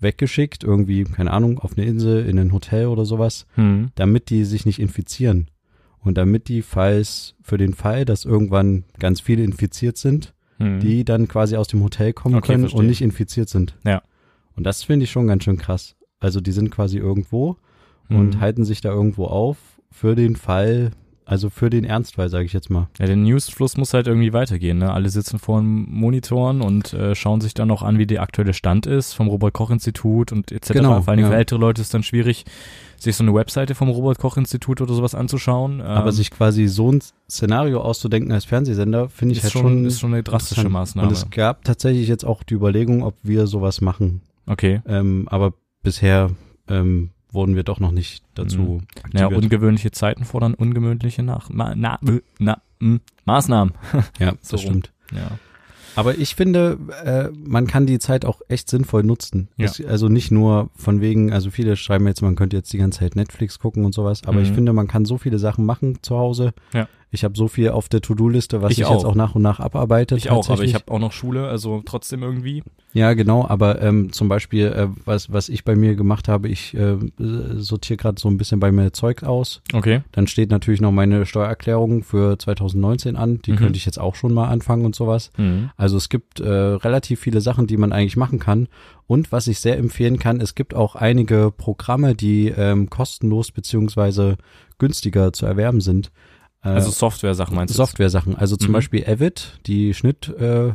weggeschickt, 0.00 0.62
irgendwie, 0.64 1.04
keine 1.04 1.32
Ahnung, 1.32 1.58
auf 1.58 1.76
eine 1.76 1.86
Insel, 1.86 2.24
in 2.26 2.38
ein 2.38 2.52
Hotel 2.52 2.86
oder 2.86 3.04
sowas, 3.04 3.46
Mhm. 3.56 3.90
damit 3.96 4.30
die 4.30 4.44
sich 4.44 4.64
nicht 4.64 4.78
infizieren. 4.78 5.50
Und 6.00 6.16
damit 6.16 6.48
die, 6.48 6.62
falls 6.62 7.34
für 7.42 7.58
den 7.58 7.74
Fall, 7.74 8.04
dass 8.04 8.24
irgendwann 8.24 8.84
ganz 8.98 9.20
viele 9.20 9.42
infiziert 9.42 9.96
sind, 9.96 10.34
Mhm. 10.58 10.80
die 10.80 11.04
dann 11.04 11.26
quasi 11.28 11.56
aus 11.56 11.68
dem 11.68 11.82
Hotel 11.82 12.12
kommen 12.12 12.36
Okay, 12.36 12.46
können 12.52 12.60
verstehe. 12.62 12.78
und 12.80 12.86
nicht 12.86 13.02
infiziert 13.02 13.48
sind. 13.48 13.76
Ja. 13.84 14.02
Und 14.54 14.64
das 14.64 14.82
finde 14.84 15.04
ich 15.04 15.10
schon 15.10 15.26
ganz 15.26 15.44
schön 15.44 15.56
krass. 15.58 15.96
Also 16.20 16.40
die 16.40 16.52
sind 16.52 16.70
quasi 16.70 16.98
irgendwo 16.98 17.56
und 18.10 18.36
Mhm. 18.36 18.40
halten 18.40 18.64
sich 18.64 18.80
da 18.80 18.90
irgendwo 18.90 19.24
auf 19.26 19.56
für 19.90 20.14
den 20.14 20.36
Fall, 20.36 20.90
also 21.24 21.50
für 21.50 21.68
den 21.68 21.84
Ernstfall, 21.84 22.28
sage 22.30 22.44
ich 22.46 22.52
jetzt 22.54 22.70
mal. 22.70 22.88
Ja, 22.98 23.06
der 23.06 23.16
Newsfluss 23.16 23.76
muss 23.76 23.92
halt 23.92 24.06
irgendwie 24.06 24.32
weitergehen. 24.32 24.78
Ne? 24.78 24.90
Alle 24.92 25.10
sitzen 25.10 25.38
vor 25.38 25.60
den 25.60 25.86
Monitoren 25.90 26.62
und 26.62 26.94
äh, 26.94 27.14
schauen 27.14 27.40
sich 27.42 27.52
dann 27.52 27.70
auch 27.70 27.82
an, 27.82 27.98
wie 27.98 28.06
der 28.06 28.22
aktuelle 28.22 28.54
Stand 28.54 28.86
ist 28.86 29.12
vom 29.12 29.28
Robert-Koch-Institut 29.28 30.32
und 30.32 30.52
etc. 30.52 30.72
Genau, 30.72 31.02
Vor 31.02 31.14
Dingen 31.16 31.26
ja. 31.26 31.32
für 31.32 31.36
ältere 31.38 31.58
Leute 31.58 31.82
ist 31.82 31.92
dann 31.92 32.02
schwierig, 32.02 32.44
sich 32.98 33.14
so 33.16 33.24
eine 33.24 33.34
Webseite 33.34 33.74
vom 33.74 33.88
Robert-Koch-Institut 33.90 34.80
oder 34.80 34.94
sowas 34.94 35.14
anzuschauen. 35.14 35.80
Aber 35.82 36.06
Ähm, 36.06 36.12
sich 36.12 36.30
quasi 36.30 36.66
so 36.66 36.90
ein 36.92 37.00
Szenario 37.30 37.80
auszudenken 37.82 38.32
als 38.32 38.44
Fernsehsender, 38.46 39.08
finde 39.10 39.34
ich 39.34 39.42
halt 39.42 39.52
schon, 39.52 39.62
schon, 39.62 39.84
ist 39.84 40.00
schon 40.00 40.14
eine 40.14 40.22
drastische. 40.22 40.68
Maßnahme. 40.68 41.08
Und 41.08 41.14
es 41.14 41.28
gab 41.30 41.62
tatsächlich 41.64 42.08
jetzt 42.08 42.24
auch 42.24 42.42
die 42.42 42.54
Überlegung, 42.54 43.02
ob 43.02 43.16
wir 43.22 43.46
sowas 43.46 43.80
machen. 43.82 44.22
Okay. 44.46 44.80
Ähm, 44.86 45.26
aber 45.30 45.52
bisher 45.82 46.30
ähm, 46.68 47.10
wurden 47.32 47.54
wir 47.56 47.62
doch 47.62 47.80
noch 47.80 47.90
nicht 47.92 48.22
dazu 48.34 48.58
Mhm. 48.58 48.80
Ja, 49.12 49.26
aktiviert. 49.26 49.42
ungewöhnliche 49.44 49.90
Zeiten 49.90 50.24
fordern 50.24 50.54
ungewöhnliche 50.54 51.22
nach 51.22 51.50
ma, 51.50 51.74
na, 51.76 51.98
na, 52.38 52.60
m, 52.80 53.00
Maßnahmen. 53.24 53.74
ja, 54.18 54.32
so 54.40 54.52
das 54.56 54.62
stimmt. 54.62 54.92
Ja. 55.14 55.30
Aber 55.96 56.16
ich 56.16 56.36
finde, 56.36 56.78
äh, 57.04 57.28
man 57.36 57.66
kann 57.66 57.84
die 57.86 57.98
Zeit 57.98 58.24
auch 58.24 58.40
echt 58.48 58.70
sinnvoll 58.70 59.02
nutzen. 59.02 59.48
Ja. 59.56 59.64
Es, 59.66 59.84
also 59.84 60.08
nicht 60.08 60.30
nur 60.30 60.70
von 60.76 61.00
wegen, 61.00 61.32
also 61.32 61.50
viele 61.50 61.74
schreiben 61.76 62.06
jetzt, 62.06 62.22
man 62.22 62.36
könnte 62.36 62.56
jetzt 62.56 62.72
die 62.72 62.78
ganze 62.78 63.00
Zeit 63.00 63.16
Netflix 63.16 63.58
gucken 63.58 63.84
und 63.84 63.92
sowas, 63.94 64.22
aber 64.24 64.40
ich 64.40 64.50
Mhm. 64.50 64.54
finde, 64.54 64.72
man 64.74 64.86
kann 64.86 65.04
so 65.06 65.18
viele 65.18 65.38
Sachen 65.40 65.64
machen 65.66 65.98
zu 66.02 66.16
Hause. 66.16 66.52
Ja. 66.72 66.86
Ich 67.10 67.24
habe 67.24 67.34
so 67.36 67.48
viel 67.48 67.70
auf 67.70 67.88
der 67.88 68.02
To-Do-Liste, 68.02 68.60
was 68.60 68.72
Ich 68.72 68.80
ich, 68.80 68.84
auch. 68.84 68.92
jetzt 68.92 69.04
auch 69.04 69.14
nach 69.14 69.34
und 69.34 69.42
nach 69.42 69.60
abarbeite. 69.60 70.16
Ich 70.16 70.30
auch, 70.30 70.48
aber 70.50 70.62
ich 70.62 70.74
habe 70.74 70.90
auch 70.92 70.98
noch 70.98 71.12
Schule, 71.12 71.48
also 71.48 71.82
trotzdem 71.84 72.22
irgendwie. 72.22 72.62
Ja, 72.92 73.14
genau, 73.14 73.46
aber 73.46 73.80
ähm, 73.82 74.12
zum 74.12 74.28
Beispiel, 74.28 74.66
äh, 74.66 74.88
was, 75.04 75.32
was 75.32 75.48
ich 75.48 75.64
bei 75.64 75.74
mir 75.76 75.94
gemacht 75.94 76.28
habe, 76.28 76.48
ich 76.48 76.74
äh, 76.74 76.96
sortiere 77.56 77.96
gerade 77.96 78.20
so 78.20 78.28
ein 78.28 78.36
bisschen 78.36 78.60
bei 78.60 78.72
mir 78.72 78.92
Zeug 78.92 79.22
aus. 79.22 79.62
Okay. 79.72 80.02
Dann 80.12 80.26
steht 80.26 80.50
natürlich 80.50 80.80
noch 80.80 80.92
meine 80.92 81.24
Steuererklärung 81.26 82.02
für 82.02 82.38
2019 82.38 83.16
an. 83.16 83.40
Die 83.42 83.52
Mhm. 83.52 83.56
könnte 83.56 83.76
ich 83.76 83.86
jetzt 83.86 83.98
auch 84.00 84.14
schon 84.14 84.32
mal 84.34 84.48
anfangen 84.48 84.84
und 84.84 84.94
sowas. 84.94 85.30
Mhm. 85.36 85.70
Also 85.76 85.96
es 85.96 86.08
gibt 86.08 86.40
äh, 86.40 86.48
relativ 86.48 87.20
viele 87.20 87.40
Sachen, 87.40 87.66
die 87.66 87.76
man 87.76 87.92
eigentlich 87.92 88.16
machen 88.16 88.38
kann. 88.38 88.68
Und 89.06 89.32
was 89.32 89.46
ich 89.46 89.60
sehr 89.60 89.78
empfehlen 89.78 90.18
kann, 90.18 90.40
es 90.40 90.54
gibt 90.54 90.74
auch 90.74 90.94
einige 90.94 91.50
Programme, 91.56 92.14
die 92.14 92.48
ähm, 92.48 92.90
kostenlos 92.90 93.50
beziehungsweise 93.52 94.36
günstiger 94.78 95.32
zu 95.32 95.46
erwerben 95.46 95.80
sind. 95.80 96.10
Äh, 96.62 96.68
Also 96.68 96.90
Software-Sachen 96.90 97.54
meinst 97.54 97.74
du? 97.74 97.76
Software-Sachen. 97.76 98.36
Also 98.36 98.56
zum 98.56 98.68
Mhm. 98.70 98.74
Beispiel 98.74 99.04
Avid, 99.06 99.60
die 99.66 99.94
Schnitt 99.94 100.28
äh, 100.28 100.72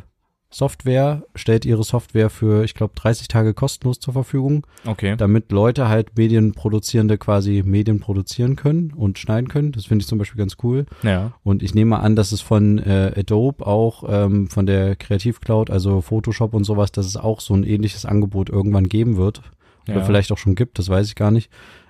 stellt 1.36 1.66
ihre 1.66 1.84
Software 1.84 2.30
für, 2.30 2.64
ich 2.64 2.76
glaube, 2.76 2.94
30 2.96 3.28
Tage 3.28 3.56
kostenlos 3.56 4.00
zur 4.00 4.14
Verfügung, 4.14 4.68
Okay. 4.86 5.16
damit 5.18 5.52
Leute 5.52 5.88
halt 5.90 6.16
Medienproduzierende 6.16 7.18
quasi 7.18 7.64
Medien 7.66 8.00
produzieren 8.00 8.56
können 8.56 8.94
und 8.94 9.18
schneiden 9.18 9.48
können. 9.48 9.72
Das 9.72 9.86
finde 9.86 10.04
ich 10.04 10.08
zum 10.08 10.20
Beispiel 10.20 10.38
ganz 10.38 10.58
cool. 10.62 10.86
Ja. 11.02 11.34
Und 11.44 11.64
ich 11.64 11.74
nehme 11.74 12.00
an, 12.00 12.16
dass 12.16 12.32
es 12.32 12.42
von 12.42 12.78
äh, 12.78 13.14
Adobe 13.18 13.66
auch 13.66 14.04
ähm, 14.08 14.48
von 14.48 14.68
der 14.68 14.96
Kreativcloud, 14.96 15.72
also 15.72 16.02
Photoshop 16.02 16.54
und 16.54 16.66
sowas, 16.66 16.92
dass 16.92 17.08
es 17.08 17.18
auch 17.18 17.40
so 17.42 17.56
ein 17.56 17.64
ähnliches 17.64 18.06
Angebot 18.06 18.50
irgendwann 18.50 18.88
geben 18.88 19.18
wird. 19.18 19.42
ja. 19.88 19.96
Oder 19.96 20.06
vielleicht 20.06 20.32
auch 20.32 20.38
schon 20.38 20.54
gibt, 20.54 20.78
das 20.78 20.88
weiß 20.88 21.08
ich 21.08 21.16
gar 21.16 21.32
nicht. 21.32 21.50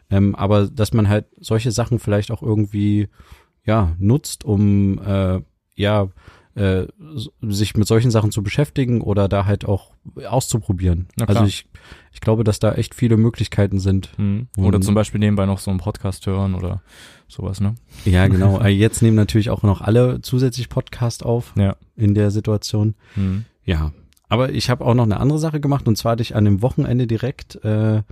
Ähm, 0.10 0.36
aber 0.36 0.68
dass 0.68 0.94
man 0.94 1.10
halt 1.10 1.26
solche 1.40 1.72
Sachen 1.72 2.00
vielleicht 2.00 2.32
auch 2.32 2.42
irgendwie 2.42 3.10
ja 3.66 3.96
nutzt, 4.00 4.44
um 4.46 5.00
äh, 5.00 5.42
ja 5.76 6.08
äh, 6.56 6.86
sich 7.42 7.76
mit 7.76 7.88
solchen 7.88 8.12
Sachen 8.12 8.32
zu 8.32 8.44
beschäftigen 8.44 9.02
oder 9.02 9.28
da 9.28 9.46
halt 9.46 9.66
auch 9.66 9.92
auszuprobieren. 10.28 11.08
Also 11.26 11.46
ich, 11.46 11.66
ich 12.12 12.22
glaube, 12.22 12.44
dass 12.44 12.60
da 12.60 12.74
echt 12.74 12.94
viele 12.94 13.18
Möglichkeiten 13.18 13.80
sind. 13.80 14.12
Mhm. 14.20 14.48
Oder 14.58 14.80
zum 14.80 14.94
Beispiel 14.94 15.20
nebenbei 15.20 15.48
noch 15.48 15.58
so 15.58 15.72
einen 15.72 15.80
Podcast 15.80 16.28
hören 16.28 16.54
oder 16.54 16.84
sowas, 17.28 17.60
ne? 17.60 17.74
Ja, 18.06 18.28
genau. 18.30 18.60
Äh, 18.62 18.68
Jetzt 18.70 19.02
nehmen 19.02 19.16
natürlich 19.16 19.50
auch 19.50 19.64
noch 19.64 19.82
alle 19.82 20.22
zusätzlich 20.22 20.70
Podcast 20.70 21.26
auf 21.26 21.54
Ja. 21.58 21.76
in 21.96 22.14
der 22.14 22.30
Situation. 22.30 22.94
Mhm. 23.16 23.46
Ja, 23.66 23.92
aber 24.30 24.52
ich 24.52 24.70
habe 24.70 24.86
auch 24.86 24.94
noch 24.94 25.06
eine 25.06 25.20
andere 25.20 25.40
Sache 25.40 25.60
gemacht 25.60 25.88
und 25.88 25.98
zwar 25.98 26.12
hatte 26.14 26.22
ich 26.22 26.36
an 26.36 26.46
dem 26.46 26.62
Wochenende 26.62 27.08
direkt 27.08 27.56
äh, 27.64 28.04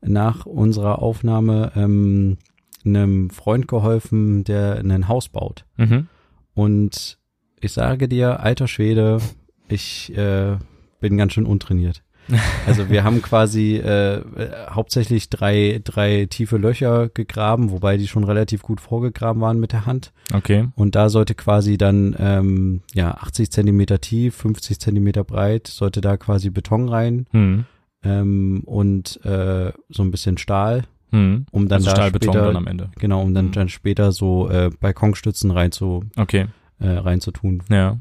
nach 0.00 0.46
unserer 0.46 1.00
Aufnahme 1.02 1.72
ähm, 1.76 2.38
einem 2.84 3.30
Freund 3.30 3.68
geholfen, 3.68 4.44
der 4.44 4.76
ein 4.78 5.08
Haus 5.08 5.28
baut. 5.28 5.64
Mhm. 5.76 6.08
Und 6.54 7.18
ich 7.60 7.72
sage 7.72 8.08
dir, 8.08 8.40
alter 8.40 8.68
Schwede, 8.68 9.20
ich 9.68 10.16
äh, 10.16 10.56
bin 11.00 11.16
ganz 11.16 11.32
schön 11.32 11.46
untrainiert. 11.46 12.02
Also 12.66 12.88
wir 12.90 13.02
haben 13.02 13.22
quasi 13.22 13.76
äh, 13.76 14.22
hauptsächlich 14.70 15.30
drei, 15.30 15.80
drei 15.82 16.26
tiefe 16.26 16.58
Löcher 16.58 17.08
gegraben, 17.08 17.72
wobei 17.72 17.96
die 17.96 18.06
schon 18.06 18.22
relativ 18.22 18.62
gut 18.62 18.80
vorgegraben 18.80 19.42
waren 19.42 19.58
mit 19.58 19.72
der 19.72 19.86
Hand. 19.86 20.12
Okay. 20.32 20.68
Und 20.76 20.94
da 20.94 21.08
sollte 21.08 21.34
quasi 21.34 21.76
dann 21.76 22.14
ähm, 22.20 22.82
ja 22.94 23.14
80 23.14 23.50
Zentimeter 23.50 24.00
tief, 24.00 24.36
50 24.36 24.78
Zentimeter 24.78 25.24
breit, 25.24 25.66
sollte 25.66 26.00
da 26.00 26.16
quasi 26.16 26.50
Beton 26.50 26.88
rein 26.88 27.26
Mhm. 27.32 27.64
ähm, 28.04 28.62
und 28.64 29.24
äh, 29.24 29.72
so 29.88 30.02
ein 30.04 30.10
bisschen 30.12 30.38
Stahl, 30.38 30.84
Mhm. 31.12 31.46
um 31.50 31.68
dann 31.68 31.76
also 31.78 31.90
da 31.90 31.96
Stahlbeton 31.96 32.32
später 32.32 32.46
dann 32.46 32.56
am 32.56 32.66
Ende. 32.66 32.90
genau, 32.98 33.22
um 33.22 33.34
dann, 33.34 33.46
Mhm. 33.46 33.52
dann 33.52 33.68
später 33.68 34.12
so 34.12 34.48
äh, 34.48 34.70
Balkonstützen 34.80 35.50
rein 35.50 35.72
zu 35.72 36.04
Okay. 36.16 36.46
äh, 36.78 36.88
reinzutun. 36.88 37.62
Ja. 37.70 37.98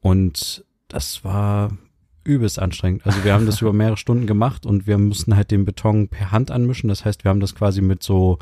Und 0.00 0.64
das 0.88 1.24
war 1.24 1.70
übelst 2.24 2.58
anstrengend. 2.58 3.06
Also 3.06 3.24
wir 3.24 3.32
haben 3.34 3.46
das 3.46 3.60
über 3.62 3.72
mehrere 3.72 3.96
Stunden 3.96 4.26
gemacht 4.26 4.66
und 4.66 4.86
wir 4.86 4.98
mussten 4.98 5.36
halt 5.36 5.50
den 5.50 5.64
Beton 5.64 6.08
per 6.08 6.30
Hand 6.32 6.50
anmischen. 6.50 6.88
Das 6.88 7.04
heißt, 7.04 7.24
wir 7.24 7.30
haben 7.30 7.40
das 7.40 7.54
quasi 7.54 7.80
mit 7.80 8.02
so 8.02 8.38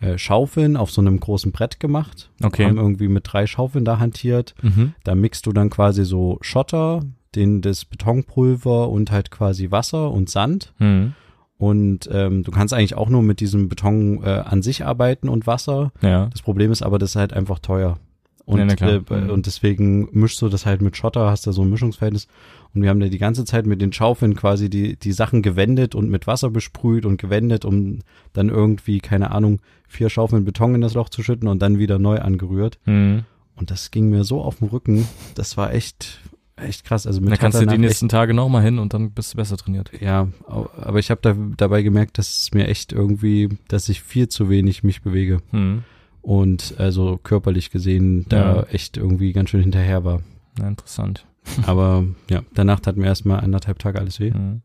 äh, 0.00 0.18
Schaufeln 0.18 0.76
auf 0.76 0.90
so 0.90 1.00
einem 1.00 1.18
großen 1.20 1.52
Brett 1.52 1.80
gemacht. 1.80 2.30
Okay. 2.42 2.64
Haben 2.66 2.76
irgendwie 2.78 3.08
mit 3.08 3.24
drei 3.32 3.46
Schaufeln 3.46 3.84
da 3.84 3.98
hantiert. 3.98 4.54
Mhm. 4.62 4.94
Da 5.04 5.14
mixt 5.14 5.46
du 5.46 5.52
dann 5.52 5.70
quasi 5.70 6.04
so 6.04 6.38
Schotter, 6.42 7.02
den 7.34 7.62
das 7.62 7.84
Betonpulver 7.84 8.88
und 8.90 9.10
halt 9.10 9.30
quasi 9.30 9.70
Wasser 9.70 10.10
und 10.10 10.28
Sand. 10.30 10.72
Mhm. 10.78 11.14
Und 11.56 12.08
ähm, 12.12 12.42
du 12.42 12.50
kannst 12.50 12.74
eigentlich 12.74 12.96
auch 12.96 13.08
nur 13.08 13.22
mit 13.22 13.40
diesem 13.40 13.68
Beton 13.68 14.22
äh, 14.24 14.28
an 14.44 14.62
sich 14.62 14.84
arbeiten 14.84 15.28
und 15.28 15.46
Wasser. 15.46 15.92
Ja. 16.02 16.26
Das 16.26 16.42
Problem 16.42 16.72
ist 16.72 16.82
aber, 16.82 16.98
das 16.98 17.10
ist 17.10 17.16
halt 17.16 17.32
einfach 17.32 17.58
teuer. 17.60 17.98
Und, 18.46 18.58
Ja, 18.78 18.88
äh, 18.88 19.00
Mhm. 19.08 19.30
und 19.30 19.46
deswegen 19.46 20.08
mischst 20.12 20.42
du 20.42 20.48
das 20.50 20.66
halt 20.66 20.82
mit 20.82 20.96
Schotter, 20.98 21.30
hast 21.30 21.46
da 21.46 21.52
so 21.52 21.62
ein 21.62 21.70
Mischungsverhältnis. 21.70 22.26
Und 22.74 22.82
wir 22.82 22.90
haben 22.90 23.00
da 23.00 23.06
die 23.06 23.18
ganze 23.18 23.44
Zeit 23.46 23.64
mit 23.66 23.80
den 23.80 23.92
Schaufeln 23.92 24.34
quasi 24.34 24.68
die, 24.68 24.96
die 24.96 25.12
Sachen 25.12 25.40
gewendet 25.40 25.94
und 25.94 26.10
mit 26.10 26.26
Wasser 26.26 26.50
besprüht 26.50 27.06
und 27.06 27.18
gewendet, 27.18 27.64
um 27.64 28.00
dann 28.34 28.50
irgendwie, 28.50 28.98
keine 28.98 29.30
Ahnung, 29.30 29.60
vier 29.88 30.10
Schaufeln 30.10 30.44
Beton 30.44 30.74
in 30.74 30.80
das 30.82 30.92
Loch 30.94 31.08
zu 31.08 31.22
schütten 31.22 31.48
und 31.48 31.62
dann 31.62 31.78
wieder 31.78 31.98
neu 31.98 32.18
angerührt. 32.18 32.78
Mhm. 32.84 33.22
Und 33.56 33.70
das 33.70 33.90
ging 33.92 34.10
mir 34.10 34.24
so 34.24 34.42
auf 34.42 34.56
den 34.58 34.68
Rücken. 34.68 35.06
Das 35.36 35.56
war 35.56 35.72
echt, 35.72 36.20
echt 36.56 36.84
krass. 36.84 37.06
Also 37.06 37.20
mit 37.20 37.30
Dann 37.30 37.38
kannst 37.38 37.60
du 37.60 37.66
die 37.66 37.78
nächsten 37.78 38.08
Tage 38.08 38.34
nochmal 38.34 38.62
hin 38.62 38.78
und 38.78 38.94
dann 38.94 39.10
bist 39.12 39.32
du 39.32 39.36
besser 39.36 39.56
trainiert. 39.56 39.90
Ja, 40.00 40.28
aber 40.46 40.98
ich 40.98 41.10
habe 41.10 41.20
da, 41.22 41.34
dabei 41.56 41.82
gemerkt, 41.82 42.18
dass 42.18 42.42
es 42.42 42.54
mir 42.54 42.68
echt 42.68 42.92
irgendwie, 42.92 43.58
dass 43.68 43.88
ich 43.88 44.02
viel 44.02 44.28
zu 44.28 44.48
wenig 44.48 44.82
mich 44.84 45.02
bewege. 45.02 45.38
Mhm. 45.52 45.84
Und 46.22 46.74
also 46.78 47.18
körperlich 47.22 47.70
gesehen 47.70 48.24
da 48.28 48.56
Ja. 48.56 48.62
echt 48.70 48.96
irgendwie 48.96 49.32
ganz 49.32 49.50
schön 49.50 49.60
hinterher 49.60 50.04
war. 50.04 50.22
Ja, 50.58 50.68
interessant. 50.68 51.26
Aber 51.66 52.04
ja, 52.30 52.42
danach 52.54 52.80
tat 52.80 52.96
mir 52.96 53.06
erstmal 53.06 53.40
anderthalb 53.40 53.78
Tage 53.78 53.98
alles 53.98 54.20
weh. 54.20 54.30
Mhm. 54.30 54.62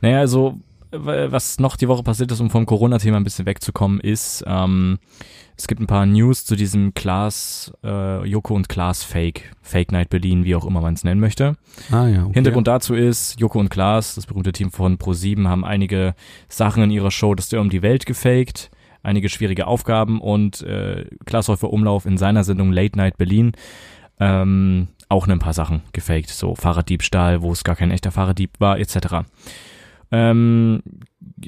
Naja, 0.00 0.18
also 0.20 0.58
was 0.90 1.58
noch 1.58 1.76
die 1.76 1.88
Woche 1.88 2.02
passiert 2.02 2.32
ist, 2.32 2.40
um 2.40 2.50
vom 2.50 2.66
Corona-Thema 2.66 3.16
ein 3.16 3.24
bisschen 3.24 3.46
wegzukommen, 3.46 4.00
ist, 4.00 4.44
ähm, 4.46 4.98
es 5.56 5.66
gibt 5.66 5.80
ein 5.80 5.86
paar 5.86 6.06
News 6.06 6.44
zu 6.44 6.54
diesem 6.54 6.94
Klaas, 6.94 7.72
äh, 7.82 8.24
Joko 8.24 8.54
und 8.54 8.68
Klaas 8.68 9.02
Fake, 9.02 9.52
Fake 9.60 9.90
Night 9.90 10.08
Berlin, 10.08 10.44
wie 10.44 10.54
auch 10.54 10.64
immer 10.64 10.80
man 10.80 10.94
es 10.94 11.04
nennen 11.04 11.20
möchte. 11.20 11.56
Ah 11.90 12.06
ja. 12.06 12.24
Okay. 12.24 12.34
Hintergrund 12.34 12.68
dazu 12.68 12.94
ist, 12.94 13.38
Joko 13.40 13.58
und 13.58 13.68
Klaas, 13.68 14.14
das 14.14 14.26
berühmte 14.26 14.52
Team 14.52 14.70
von 14.70 14.98
Pro7, 14.98 15.48
haben 15.48 15.64
einige 15.64 16.14
Sachen 16.48 16.84
in 16.84 16.90
ihrer 16.90 17.10
Show 17.10 17.34
Das 17.34 17.52
um 17.52 17.70
die 17.70 17.82
Welt 17.82 18.06
gefaked, 18.06 18.70
einige 19.02 19.28
schwierige 19.28 19.66
Aufgaben 19.66 20.20
und 20.20 20.62
äh, 20.62 21.06
Klaas 21.26 21.48
Häufer 21.48 21.72
Umlauf 21.72 22.06
in 22.06 22.18
seiner 22.18 22.44
Sendung 22.44 22.72
Late 22.72 22.96
Night 22.96 23.18
Berlin 23.18 23.52
ähm, 24.20 24.88
auch 25.08 25.26
ein 25.26 25.38
paar 25.38 25.54
Sachen 25.54 25.82
gefaked, 25.92 26.28
so 26.30 26.54
Fahrraddiebstahl, 26.54 27.42
wo 27.42 27.52
es 27.52 27.64
gar 27.64 27.76
kein 27.76 27.90
echter 27.90 28.12
Fahrraddieb 28.12 28.50
war, 28.58 28.78
etc. 28.78 29.24
Ähm, 30.10 30.82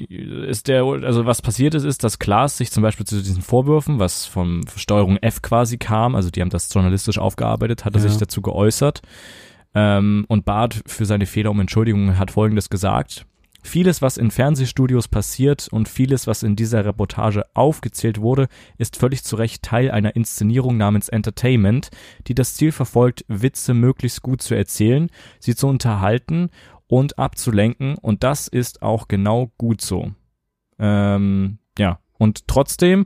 ist 0.09 0.67
der, 0.67 0.83
also 0.83 1.25
was 1.25 1.41
passiert 1.41 1.73
ist, 1.73 1.83
ist, 1.83 2.03
dass 2.03 2.19
Klaas 2.19 2.57
sich 2.57 2.71
zum 2.71 2.83
Beispiel 2.83 3.05
zu 3.05 3.17
diesen 3.21 3.41
Vorwürfen, 3.41 3.99
was 3.99 4.25
vom 4.25 4.61
Steuerung 4.75 5.17
F 5.17 5.41
quasi 5.41 5.77
kam, 5.77 6.15
also 6.15 6.29
die 6.29 6.41
haben 6.41 6.49
das 6.49 6.71
journalistisch 6.73 7.17
aufgearbeitet, 7.17 7.85
hat 7.85 7.95
er 7.95 8.01
Ja. 8.01 8.07
sich 8.09 8.17
dazu 8.17 8.41
geäußert 8.41 9.01
ähm, 9.73 10.25
und 10.27 10.45
bat 10.45 10.81
für 10.85 11.05
seine 11.05 11.25
Fehler 11.25 11.51
um 11.51 11.59
Entschuldigung, 11.59 12.17
hat 12.17 12.31
Folgendes 12.31 12.69
gesagt. 12.69 13.25
Vieles, 13.63 14.01
was 14.01 14.17
in 14.17 14.31
Fernsehstudios 14.31 15.07
passiert 15.07 15.67
und 15.71 15.87
vieles, 15.87 16.25
was 16.25 16.41
in 16.41 16.55
dieser 16.55 16.83
Reportage 16.83 17.45
aufgezählt 17.53 18.19
wurde, 18.19 18.47
ist 18.79 18.97
völlig 18.97 19.23
zu 19.23 19.35
Recht 19.35 19.61
Teil 19.61 19.91
einer 19.91 20.15
Inszenierung 20.15 20.77
namens 20.77 21.09
Entertainment, 21.09 21.89
die 22.27 22.33
das 22.33 22.55
Ziel 22.55 22.71
verfolgt, 22.71 23.23
Witze 23.27 23.75
möglichst 23.75 24.23
gut 24.23 24.41
zu 24.41 24.55
erzählen, 24.55 25.11
sie 25.39 25.55
zu 25.55 25.67
unterhalten 25.67 26.49
und 26.91 27.17
abzulenken 27.17 27.95
und 27.95 28.21
das 28.21 28.49
ist 28.49 28.81
auch 28.81 29.07
genau 29.07 29.53
gut 29.57 29.79
so. 29.79 30.11
Ähm, 30.77 31.59
ja, 31.79 31.99
und 32.17 32.49
trotzdem, 32.49 33.05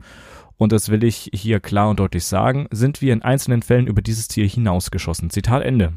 und 0.56 0.72
das 0.72 0.88
will 0.88 1.04
ich 1.04 1.30
hier 1.32 1.60
klar 1.60 1.88
und 1.90 2.00
deutlich 2.00 2.24
sagen, 2.24 2.66
sind 2.72 3.00
wir 3.00 3.12
in 3.12 3.22
einzelnen 3.22 3.62
Fällen 3.62 3.86
über 3.86 4.02
dieses 4.02 4.26
Ziel 4.26 4.48
hinausgeschossen. 4.48 5.30
Zitat 5.30 5.62
Ende. 5.62 5.92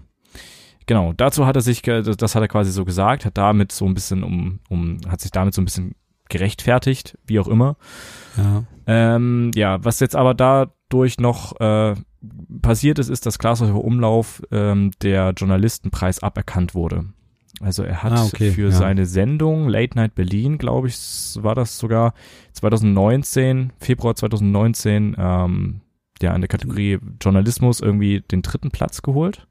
Genau, 0.86 1.14
dazu 1.14 1.48
hat 1.48 1.56
er 1.56 1.64
sich, 1.64 1.82
das 1.82 2.36
hat 2.36 2.42
er 2.44 2.48
quasi 2.48 2.72
so 2.72 2.86
gesagt, 2.86 3.26
hat 3.26 3.40
damit 3.40 3.72
so 3.72 3.86
ein 3.86 3.96
bisschen 3.96 4.24
um, 4.24 4.60
um, 4.70 5.00
hat 5.08 5.22
sich 5.22 5.32
damit 5.32 5.56
so 5.56 5.62
ein 5.62 5.66
bisschen 5.66 5.96
gerechtfertigt, 6.30 7.18
wie 7.26 7.40
auch 7.40 7.48
immer. 7.48 7.76
Ja. 8.38 8.66
Ähm, 8.86 9.50
ja, 9.56 9.84
was 9.84 10.00
jetzt 10.00 10.16
aber 10.16 10.36
dadurch 10.36 11.20
noch 11.20 11.60
äh, 11.60 11.96
passiert 12.62 13.00
ist, 13.00 13.10
ist, 13.10 13.26
dass 13.26 13.40
Glashäufer 13.40 13.84
Umlauf 13.84 14.44
ähm, 14.52 14.92
der 15.02 15.34
Journalistenpreis 15.36 16.22
aberkannt 16.22 16.76
wurde. 16.76 17.06
Also 17.62 17.84
er 17.84 18.04
hat 18.04 18.14
Ah, 18.14 18.24
okay, 18.26 18.52
für 18.52 18.70
ja. 18.70 18.72
seine 18.72 19.06
Sendung 19.06 19.68
Late 19.68 19.98
Night 19.98 20.16
Berlin, 20.16 20.58
glaube 20.58 20.88
ich, 20.88 20.96
war 21.42 21.56
das 21.56 21.78
sogar 21.78 22.14
2019, 22.54 23.74
Februar 23.80 24.16
2019, 24.16 25.16
ähm, 25.18 25.82
ja, 26.22 26.34
in 26.34 26.42
der 26.42 26.48
Kategorie 26.48 27.00
Journalismus 27.22 27.80
irgendwie 27.82 28.22
den 28.22 28.42
dritten 28.42 28.72
Platz 28.72 29.02
geholt 29.02 29.48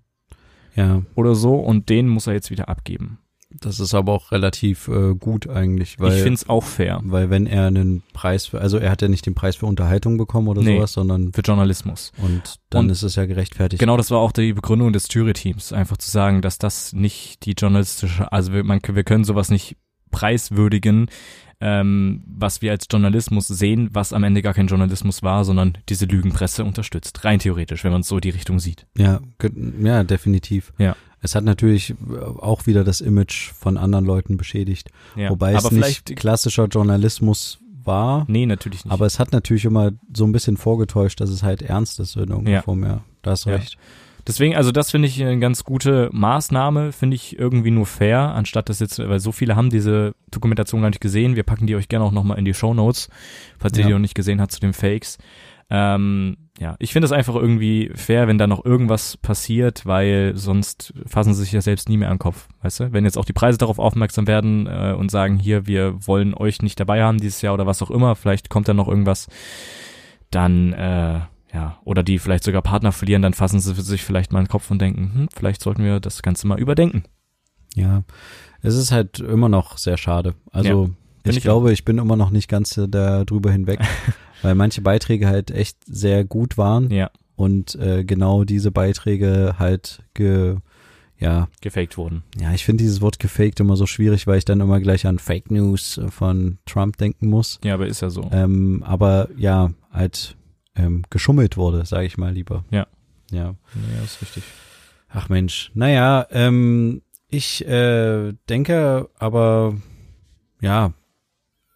Ja. 0.75 1.03
oder 1.14 1.35
so 1.35 1.57
und 1.57 1.88
den 1.88 2.09
muss 2.09 2.27
er 2.27 2.35
jetzt 2.35 2.51
wieder 2.51 2.68
abgeben. 2.68 3.18
Das 3.50 3.80
ist 3.80 3.94
aber 3.94 4.12
auch 4.12 4.30
relativ 4.30 4.88
äh, 4.88 5.14
gut 5.14 5.48
eigentlich, 5.48 5.98
weil 5.98 6.12
ich 6.14 6.22
finde 6.22 6.34
es 6.34 6.48
auch 6.50 6.64
fair 6.64 7.00
weil 7.04 7.30
wenn 7.30 7.46
er 7.46 7.66
einen 7.68 8.02
Preis 8.12 8.44
für, 8.46 8.61
also 8.61 8.76
er 8.76 8.90
hat 8.90 9.00
ja 9.00 9.08
nicht 9.08 9.24
den 9.24 9.34
Preis 9.34 9.56
für 9.56 9.64
Unterhaltung 9.66 10.18
bekommen 10.18 10.48
oder 10.48 10.62
Nee. 10.62 10.76
sowas, 10.76 10.92
sondern 10.92 11.32
für 11.32 11.40
Journalismus. 11.40 12.12
und 12.22 12.56
dann 12.68 12.84
Und- 12.84 12.90
ist 12.90 13.02
es 13.02 13.16
ja 13.16 13.24
gerechtfertigt. 13.24 13.80
Genau, 13.80 13.96
das 13.96 14.11
war 14.11 14.18
auch 14.18 14.32
die 14.32 14.52
Begründung 14.52 14.92
des 14.92 15.08
Jury-Teams, 15.11 15.72
einfach 15.72 15.96
zu 15.96 16.11
sagen, 16.11 16.42
dass 16.42 16.58
das 16.58 16.92
nicht 16.92 17.46
die 17.46 17.52
journalistische, 17.52 18.30
also 18.30 18.52
wir, 18.52 18.64
man, 18.64 18.80
wir 18.87 19.04
können 19.04 19.24
sowas 19.24 19.50
nicht 19.50 19.76
preiswürdigen, 20.11 21.06
ähm, 21.61 22.22
was 22.26 22.62
wir 22.62 22.70
als 22.70 22.87
Journalismus 22.90 23.48
sehen, 23.48 23.88
was 23.92 24.12
am 24.12 24.22
Ende 24.24 24.42
gar 24.42 24.54
kein 24.54 24.68
Journalismus 24.68 25.22
war, 25.22 25.44
sondern 25.44 25.78
diese 25.88 26.04
Lügenpresse 26.06 26.64
unterstützt. 26.64 27.24
Rein 27.24 27.38
theoretisch, 27.40 27.82
wenn 27.82 27.92
man 27.92 28.02
es 28.02 28.08
so 28.08 28.20
die 28.20 28.30
Richtung 28.30 28.58
sieht. 28.61 28.87
Ja, 28.96 29.20
ja, 29.82 30.04
definitiv. 30.04 30.72
Ja. 30.78 30.94
Es 31.20 31.35
hat 31.35 31.44
natürlich 31.44 31.94
auch 32.38 32.66
wieder 32.66 32.85
das 32.85 33.00
Image 33.00 33.52
von 33.52 33.76
anderen 33.76 34.04
Leuten 34.04 34.37
beschädigt, 34.37 34.90
Ja. 35.16 35.31
wobei 35.31 35.52
es 35.54 35.66
vielleicht, 35.66 36.09
nicht 36.09 36.18
klassischer 36.20 36.66
Journalismus 36.66 37.59
war, 37.85 38.24
nee, 38.28 38.46
natürlich 38.46 38.85
nicht. 38.85 38.92
aber 38.92 39.07
es 39.07 39.18
hat 39.18 39.33
natürlich 39.33 39.64
immer 39.64 39.92
so 40.14 40.24
ein 40.24 40.33
bisschen 40.33 40.57
vorgetäuscht, 40.57 41.20
dass 41.20 41.31
es 41.31 41.42
halt 41.42 41.62
ernst 41.62 41.98
ist 42.00 42.16
in 42.16 42.28
irgendeiner 42.28 42.50
Ja. 42.59 42.62
Form, 42.62 42.85
ja. 42.85 43.00
Da 43.22 43.31
hast 43.33 43.46
Ja. 43.46 43.54
recht. 43.54 43.76
Deswegen, 44.26 44.54
also 44.57 44.72
das 44.72 44.90
finde 44.90 45.09
ich 45.09 45.22
eine 45.22 45.38
ganz 45.38 45.64
gute 45.64 46.11
Maßnahme, 46.12 46.92
finde 46.92 47.14
ich 47.16 47.38
irgendwie 47.38 47.70
nur 47.70 47.87
fair, 47.87 48.18
anstatt 48.35 48.68
das 48.68 48.78
jetzt, 48.78 48.98
weil 48.98 49.20
so 49.20 49.33
viele 49.33 49.57
haben 49.57 49.70
diese 49.70 50.12
Dokumentation 50.31 50.83
gar 50.83 50.90
nicht 50.90 51.00
gesehen. 51.00 51.35
Wir 51.35 51.44
packen 51.44 51.66
die 51.66 51.74
euch 51.76 51.88
gerne 51.88 52.04
auch 52.04 52.12
nochmal 52.12 52.38
in 52.38 52.44
die 52.44 52.52
Show 52.52 52.74
Notes, 52.74 53.09
falls 53.59 53.78
ihr 53.78 53.87
die 53.87 53.92
noch 53.92 53.98
nicht 53.98 54.14
gesehen 54.14 54.42
habt 54.42 54.52
zu 54.52 54.61
den 54.61 54.74
Fakes. 54.74 55.16
Ähm, 55.70 56.37
ja, 56.59 56.76
ich 56.78 56.92
finde 56.92 57.07
es 57.07 57.12
einfach 57.12 57.35
irgendwie 57.35 57.90
fair, 57.94 58.26
wenn 58.26 58.38
da 58.38 58.46
noch 58.46 58.64
irgendwas 58.64 59.16
passiert, 59.16 59.87
weil 59.87 60.33
sonst 60.35 60.94
fassen 61.07 61.35
sie 61.35 61.42
sich 61.42 61.52
ja 61.52 61.61
selbst 61.61 61.88
nie 61.88 61.98
mehr 61.98 62.09
an 62.09 62.14
den 62.14 62.20
Kopf, 62.20 62.48
weißt 62.62 62.81
du? 62.81 62.92
Wenn 62.92 63.04
jetzt 63.04 63.18
auch 63.18 63.24
die 63.24 63.33
Preise 63.33 63.59
darauf 63.59 63.78
aufmerksam 63.78 64.26
werden 64.26 64.66
äh, 64.66 64.94
und 64.96 65.11
sagen, 65.11 65.38
hier, 65.38 65.66
wir 65.66 66.07
wollen 66.07 66.35
euch 66.35 66.62
nicht 66.62 66.81
dabei 66.81 67.02
haben 67.02 67.18
dieses 67.18 67.42
Jahr 67.42 67.54
oder 67.54 67.66
was 67.66 67.83
auch 67.83 67.90
immer, 67.90 68.16
vielleicht 68.16 68.50
kommt 68.50 68.66
da 68.66 68.74
noch 68.74 68.88
irgendwas, 68.88 69.28
dann 70.31 70.72
äh, 70.72 71.20
ja, 71.54 71.78
oder 71.85 72.02
die 72.02 72.18
vielleicht 72.18 72.44
sogar 72.44 72.62
Partner 72.62 72.92
verlieren, 72.92 73.22
dann 73.22 73.35
fassen 73.35 73.61
sie 73.61 73.74
sich 73.74 74.02
vielleicht 74.02 74.33
mal 74.33 74.40
in 74.40 74.46
den 74.46 74.50
Kopf 74.50 74.70
und 74.70 74.81
denken, 74.81 75.12
hm, 75.14 75.28
vielleicht 75.35 75.62
sollten 75.62 75.85
wir 75.85 76.00
das 76.00 76.22
Ganze 76.22 76.46
mal 76.46 76.59
überdenken. 76.59 77.04
Ja, 77.74 78.02
es 78.62 78.74
ist 78.74 78.90
halt 78.90 79.20
immer 79.20 79.48
noch 79.48 79.78
sehr 79.78 79.96
schade. 79.96 80.35
Also 80.50 80.87
Find 80.87 80.96
ich, 81.24 81.37
ich 81.38 81.42
glaube, 81.42 81.72
ich 81.72 81.85
bin 81.85 81.98
immer 81.98 82.16
noch 82.16 82.31
nicht 82.31 82.48
ganz 82.48 82.76
äh, 82.76 82.88
da 82.88 83.24
drüber 83.24 83.50
hinweg, 83.50 83.81
weil 84.42 84.55
manche 84.55 84.81
Beiträge 84.83 85.27
halt 85.29 85.51
echt 85.51 85.79
sehr 85.87 86.24
gut 86.24 86.59
waren 86.59 86.90
Ja, 86.90 87.11
und 87.37 87.74
äh, 87.77 88.05
genau 88.05 88.44
diese 88.44 88.70
Beiträge 88.70 89.57
halt 89.59 90.03
ge, 90.14 90.57
ja, 91.18 91.48
gefaked 91.61 91.96
wurden. 91.98 92.22
ja, 92.40 92.53
ich 92.53 92.64
finde 92.64 92.83
dieses 92.85 93.01
Wort 93.01 93.18
gefaked 93.18 93.61
immer 93.61 93.77
so 93.77 93.87
schwierig, 93.87 94.27
weil 94.27 94.38
ich 94.38 94.44
dann 94.44 94.61
immer 94.61 94.81
gleich 94.81 95.07
an 95.07 95.18
Fake 95.18 95.51
News 95.51 96.01
von 96.11 96.59
Trump 96.66 96.96
denken 96.96 97.29
muss. 97.29 97.59
Ja, 97.64 97.74
aber 97.74 97.87
ist 97.87 98.03
ja 98.03 98.11
so. 98.11 98.29
Ähm, 98.33 98.83
aber 98.87 99.29
ja, 99.37 99.70
halt 99.92 100.37
ähm, 100.77 101.03
geschummelt 101.11 101.57
wurde, 101.57 101.85
sage 101.87 102.07
ich 102.07 102.18
mal 102.18 102.33
lieber. 102.33 102.64
Ja. 102.70 102.87
Ja. 103.31 103.55
Ja, 103.96 104.05
ist 104.05 104.22
richtig. 104.22 104.42
Ach 105.11 105.29
Mensch, 105.29 105.70
naja, 105.74 106.27
ähm, 106.31 107.03
ich 107.29 107.66
äh, 107.66 108.33
denke 108.48 109.09
aber, 109.18 109.74
ja, 110.61 110.92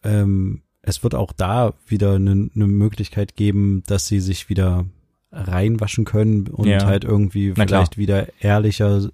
ähm, 0.05 0.63
es 0.83 1.03
wird 1.03 1.15
auch 1.15 1.33
da 1.33 1.75
wieder 1.87 2.15
eine 2.17 2.35
ne 2.35 2.67
Möglichkeit 2.67 3.37
geben, 3.37 3.83
dass 3.87 4.07
sie 4.07 4.21
sich 4.21 4.49
wieder 4.49 4.85
reinwaschen 5.31 6.05
können 6.05 6.49
und 6.49 6.67
Ja. 6.69 6.85
halt 6.85 7.05
irgendwie 7.05 7.49
Na 7.57 7.65
klar. 7.65 7.81
vielleicht 7.81 7.97
wieder 7.99 8.29
ehrlicher, 8.43 9.09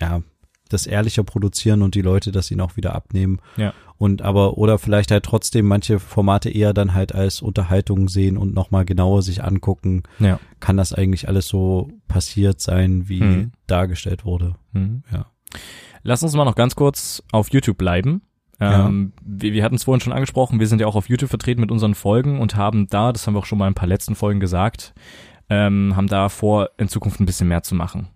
ja, 0.00 0.22
das 0.68 0.86
ehrlicher 0.86 1.22
produzieren 1.24 1.82
und 1.82 1.94
die 1.94 2.02
Leute 2.02 2.32
das 2.32 2.50
ihnen 2.50 2.60
auch 2.60 2.76
wieder 2.76 2.94
abnehmen. 2.94 3.40
Ja. 3.56 3.72
Und 3.98 4.20
aber, 4.20 4.58
oder 4.58 4.78
vielleicht 4.78 5.10
halt 5.10 5.24
trotzdem 5.24 5.66
manche 5.66 5.98
Formate 6.00 6.50
eher 6.50 6.74
dann 6.74 6.92
halt 6.92 7.14
als 7.14 7.40
Unterhaltung 7.40 8.08
sehen 8.08 8.36
und 8.36 8.52
nochmal 8.52 8.84
genauer 8.84 9.22
sich 9.22 9.42
angucken, 9.42 10.02
Ja. 10.18 10.38
kann 10.60 10.76
das 10.76 10.92
eigentlich 10.92 11.28
alles 11.28 11.46
so 11.48 11.88
passiert 12.08 12.60
sein, 12.60 13.08
wie 13.08 13.20
Mhm. 13.22 13.52
dargestellt 13.66 14.24
wurde. 14.26 14.56
Mhm. 14.72 15.02
Ja. 15.10 15.26
Lass 16.02 16.22
uns 16.22 16.34
mal 16.34 16.44
noch 16.44 16.56
ganz 16.56 16.74
kurz 16.76 17.22
auf 17.32 17.50
YouTube 17.52 17.78
bleiben. 17.78 18.20
Ja. 18.60 18.86
Ähm, 18.86 19.12
wir 19.22 19.52
wir 19.52 19.62
hatten 19.64 19.74
es 19.74 19.84
vorhin 19.84 20.00
schon 20.00 20.12
angesprochen, 20.14 20.60
wir 20.60 20.66
sind 20.66 20.80
ja 20.80 20.86
auch 20.86 20.96
auf 20.96 21.08
YouTube 21.08 21.28
vertreten 21.30 21.60
mit 21.60 21.70
unseren 21.70 21.94
Folgen 21.94 22.40
und 22.40 22.56
haben 22.56 22.86
da, 22.88 23.12
das 23.12 23.26
haben 23.26 23.34
wir 23.34 23.40
auch 23.40 23.44
schon 23.46 23.58
mal 23.58 23.66
in 23.66 23.72
ein 23.72 23.74
paar 23.74 23.88
letzten 23.88 24.14
Folgen 24.14 24.40
gesagt, 24.40 24.94
ähm, 25.50 25.94
haben 25.94 26.06
da 26.08 26.28
vor, 26.28 26.70
in 26.78 26.88
Zukunft 26.88 27.20
ein 27.20 27.26
bisschen 27.26 27.48
mehr 27.48 27.62
zu 27.62 27.74
machen. 27.74 28.08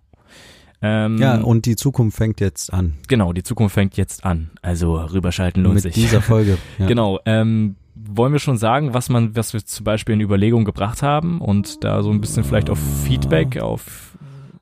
Ähm, 0.81 1.17
Ja, 1.19 1.35
und 1.39 1.67
die 1.67 1.75
Zukunft 1.75 2.17
fängt 2.17 2.39
jetzt 2.41 2.73
an. 2.73 2.95
genau, 3.07 3.33
die 3.33 3.43
Zukunft 3.43 3.75
fängt 3.75 3.97
jetzt 3.97 4.25
an. 4.25 4.49
Also 4.63 4.95
rüberschalten 4.95 5.61
lohnt 5.63 5.75
mit 5.75 5.83
sich. 5.83 5.93
dieser 5.93 6.21
Folge. 6.21 6.57
Ja. 6.79 6.87
Genau. 6.87 7.19
Ähm, 7.25 7.75
wollen 7.93 8.33
wir 8.33 8.39
schon 8.39 8.57
sagen, 8.57 8.95
was 8.95 9.09
man, 9.09 9.35
was 9.35 9.53
wir 9.53 9.63
zum 9.63 9.83
Beispiel 9.83 10.13
in 10.13 10.21
Überlegung 10.21 10.65
gebracht 10.65 11.03
haben 11.03 11.39
und 11.39 11.83
da 11.83 12.01
so 12.01 12.09
ein 12.09 12.19
bisschen 12.19 12.43
vielleicht 12.43 12.71
auf 12.71 12.79
Feedback, 13.05 13.59
auf 13.61 14.17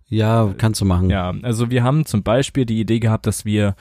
Ja, 0.10 0.54
kannst 0.58 0.82
du 0.82 0.86
machen. 0.86 1.10
ja, 1.10 1.34
also 1.42 1.70
wir 1.72 1.84
haben 1.84 2.06
zum 2.06 2.22
Beispiel 2.22 2.66
die 2.66 2.82
Idee 2.82 3.00
gehabt, 3.00 3.26
dass 3.28 3.46
wir 3.46 3.76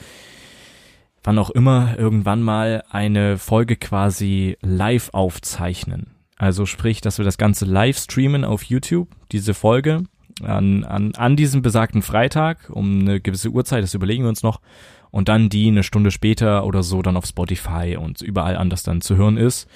wann 1.29 1.39
auch 1.39 1.51
immer 1.51 1.99
irgendwann 1.99 2.41
mal 2.41 2.83
eine 2.91 3.37
Folge 3.37 3.77
quasi 3.77 4.57
live 4.63 5.11
aufzeichnen. 5.13 6.15
Also 6.39 6.65
sprich, 6.65 7.03
dass 7.03 7.19
wir 7.19 7.25
das 7.27 7.37
Ganze 7.37 7.67
live 7.67 7.99
streamen 7.99 8.47
auf 8.47 8.63
YouTube, 8.63 9.09
diese 9.31 9.53
Folge, 9.53 10.05
an, 10.43 10.85
an, 10.85 11.15
an 11.17 11.37
diesem 11.37 11.61
besagten 11.61 12.01
Freitag 12.01 12.71
um 12.71 13.01
eine 13.01 13.21
gewisse 13.21 13.51
Uhrzeit, 13.51 13.83
das 13.83 13.93
überlegen 13.93 14.25
wir 14.25 14.31
uns 14.31 14.43
noch, 14.43 14.63
und 15.11 15.29
dann 15.29 15.51
die 15.51 15.69
eine 15.69 15.83
Stunde 15.83 16.13
später 16.13 16.65
oder 16.65 16.83
so 16.83 17.03
dann 17.03 17.19
auf 17.19 17.27
Spotify 17.27 17.99
und 18.01 18.23
überall 18.23 18.57
anders 18.57 18.83
dann 18.83 19.03
zu 19.03 19.17
hören 19.17 19.37
ist. 19.37 19.69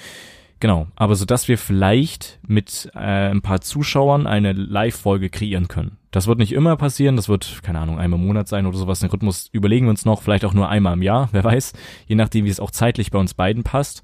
Genau, 0.59 0.87
aber 0.97 1.17
so 1.17 1.27
dass 1.27 1.49
wir 1.49 1.59
vielleicht 1.59 2.39
mit 2.47 2.91
äh, 2.95 3.29
ein 3.29 3.43
paar 3.43 3.61
Zuschauern 3.61 4.27
eine 4.27 4.55
Live-Folge 4.55 5.29
kreieren 5.29 5.69
können. 5.69 5.99
Das 6.13 6.27
wird 6.27 6.39
nicht 6.39 6.53
immer 6.53 6.77
passieren, 6.77 7.17
das 7.17 7.29
wird, 7.29 7.61
keine 7.63 7.81
Ahnung, 7.81 7.99
einmal 7.99 8.21
im 8.21 8.27
Monat 8.27 8.47
sein 8.47 8.67
oder 8.67 8.77
sowas. 8.77 9.01
Den 9.01 9.09
Rhythmus 9.09 9.49
überlegen 9.51 9.87
wir 9.87 9.91
uns 9.91 10.05
noch, 10.05 10.23
vielleicht 10.23 10.45
auch 10.45 10.55
nur 10.55 10.69
einmal 10.69 10.93
im 10.93 11.03
Jahr, 11.03 11.29
wer 11.33 11.43
weiß, 11.43 11.73
je 12.07 12.15
nachdem, 12.15 12.45
wie 12.45 12.51
es 12.51 12.61
auch 12.61 12.71
zeitlich 12.71 13.11
bei 13.11 13.19
uns 13.19 13.35
beiden 13.35 13.65
passt. 13.65 14.03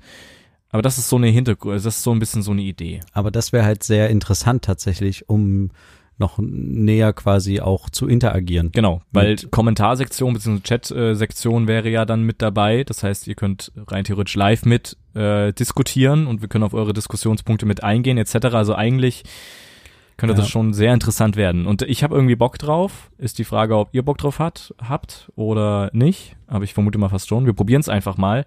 Aber 0.70 0.82
das 0.82 0.98
ist 0.98 1.08
so 1.08 1.16
eine 1.16 1.28
Hintergrund, 1.28 1.76
das 1.76 1.84
ist 1.84 2.02
so 2.02 2.10
ein 2.10 2.18
bisschen 2.18 2.42
so 2.42 2.50
eine 2.50 2.62
Idee. 2.62 3.00
Aber 3.12 3.30
das 3.30 3.52
wäre 3.52 3.64
halt 3.64 3.82
sehr 3.82 4.08
interessant 4.10 4.64
tatsächlich, 4.64 5.28
um 5.28 5.70
noch 6.18 6.38
näher 6.38 7.12
quasi 7.12 7.60
auch 7.60 7.90
zu 7.90 8.08
interagieren. 8.08 8.72
Genau, 8.72 9.02
weil 9.12 9.36
Kommentarsektion 9.36 10.34
bzw. 10.34 10.60
Chat-Sektion 10.60 11.68
wäre 11.68 11.88
ja 11.88 12.04
dann 12.04 12.22
mit 12.22 12.42
dabei. 12.42 12.84
Das 12.84 13.02
heißt, 13.02 13.28
ihr 13.28 13.34
könnt 13.34 13.70
rein 13.86 14.04
theoretisch 14.04 14.34
live 14.34 14.64
mit 14.64 14.96
äh, 15.14 15.52
diskutieren 15.52 16.26
und 16.26 16.40
wir 16.40 16.48
können 16.48 16.64
auf 16.64 16.74
eure 16.74 16.92
Diskussionspunkte 16.92 17.66
mit 17.66 17.84
eingehen 17.84 18.18
etc. 18.18 18.46
Also 18.52 18.74
eigentlich 18.74 19.22
könnte 20.18 20.34
Ja. 20.34 20.40
das 20.40 20.48
schon 20.50 20.74
sehr 20.74 20.92
interessant 20.92 21.36
werden. 21.36 21.66
Und 21.66 21.80
ich 21.82 22.02
habe 22.04 22.14
irgendwie 22.14 22.36
Bock 22.36 22.58
drauf. 22.58 23.10
Ist 23.16 23.38
die 23.38 23.44
Frage, 23.44 23.76
ob 23.78 23.88
ihr 23.92 24.02
Bock 24.04 24.18
drauf 24.18 24.38
hat, 24.38 24.74
habt 24.86 25.32
oder 25.36 25.88
nicht. 25.94 26.36
Aber 26.46 26.64
ich 26.64 26.74
vermute 26.74 26.98
mal 26.98 27.08
fast 27.08 27.28
schon. 27.28 27.46
Wir 27.46 27.54
probieren 27.54 27.80
es 27.80 27.88
einfach 27.88 28.16
mal. 28.18 28.44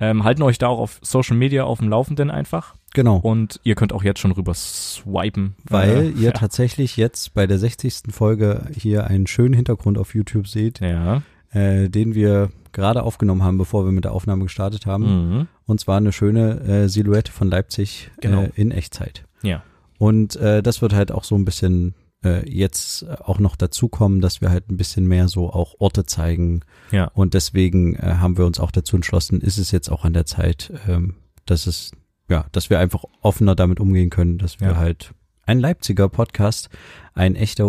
Ähm, 0.00 0.24
halten 0.24 0.42
euch 0.42 0.58
da 0.58 0.66
auch 0.68 0.80
auf 0.80 0.98
Social 1.02 1.36
Media 1.36 1.64
auf 1.64 1.78
dem 1.78 1.88
Laufenden 1.88 2.30
einfach. 2.30 2.74
Genau. 2.94 3.16
Und 3.16 3.60
ihr 3.62 3.76
könnt 3.76 3.92
auch 3.92 4.02
jetzt 4.02 4.18
schon 4.20 4.32
rüber 4.32 4.52
swipen. 4.54 5.54
Weil 5.64 6.06
äh, 6.06 6.08
ihr 6.20 6.32
tatsächlich 6.32 6.96
jetzt 6.96 7.32
bei 7.34 7.46
der 7.46 7.58
60. 7.58 8.02
Folge 8.10 8.66
hier 8.76 9.06
einen 9.06 9.26
schönen 9.26 9.54
Hintergrund 9.54 9.98
auf 9.98 10.14
YouTube 10.14 10.48
seht, 10.48 10.80
Ja. 10.80 11.22
äh, 11.52 11.88
den 11.88 12.14
wir 12.14 12.50
gerade 12.72 13.04
aufgenommen 13.04 13.44
haben, 13.44 13.56
bevor 13.56 13.84
wir 13.84 13.92
mit 13.92 14.04
der 14.04 14.12
Aufnahme 14.12 14.42
gestartet 14.44 14.84
haben. 14.86 15.04
Mhm. 15.38 15.48
Und 15.66 15.78
zwar 15.80 15.98
eine 15.98 16.10
schöne 16.12 16.60
äh, 16.60 16.88
Silhouette 16.88 17.30
von 17.30 17.48
Leipzig 17.48 18.10
Genau. 18.20 18.42
äh, 18.42 18.50
in 18.56 18.72
Echtzeit. 18.72 19.24
Ja. 19.42 19.62
Und 19.98 20.36
äh, 20.36 20.62
das 20.62 20.82
wird 20.82 20.92
halt 20.92 21.12
auch 21.12 21.24
so 21.24 21.34
ein 21.36 21.44
bisschen 21.44 21.94
äh, 22.24 22.48
jetzt 22.50 23.06
auch 23.20 23.38
noch 23.38 23.56
dazukommen, 23.56 24.20
dass 24.20 24.40
wir 24.40 24.50
halt 24.50 24.70
ein 24.70 24.76
bisschen 24.76 25.06
mehr 25.06 25.28
so 25.28 25.50
auch 25.50 25.74
Orte 25.78 26.04
zeigen. 26.06 26.60
Ja. 26.90 27.10
Und 27.14 27.34
deswegen 27.34 27.94
äh, 27.96 28.16
haben 28.18 28.36
wir 28.38 28.46
uns 28.46 28.58
auch 28.60 28.70
dazu 28.70 28.96
entschlossen, 28.96 29.40
ist 29.40 29.58
es 29.58 29.70
jetzt 29.70 29.90
auch 29.90 30.04
an 30.04 30.12
der 30.14 30.26
Zeit, 30.26 30.72
ähm, 30.88 31.14
dass 31.46 31.66
es, 31.66 31.92
ja, 32.28 32.46
dass 32.52 32.70
wir 32.70 32.78
einfach 32.78 33.04
offener 33.22 33.54
damit 33.54 33.78
umgehen 33.80 34.10
können, 34.10 34.38
dass 34.38 34.60
wir 34.60 34.68
Ja. 34.68 34.76
halt 34.76 35.12
ein 35.46 35.58
Leipziger 35.60 36.08
Podcast, 36.08 36.70
ein 37.14 37.36
echter 37.36 37.68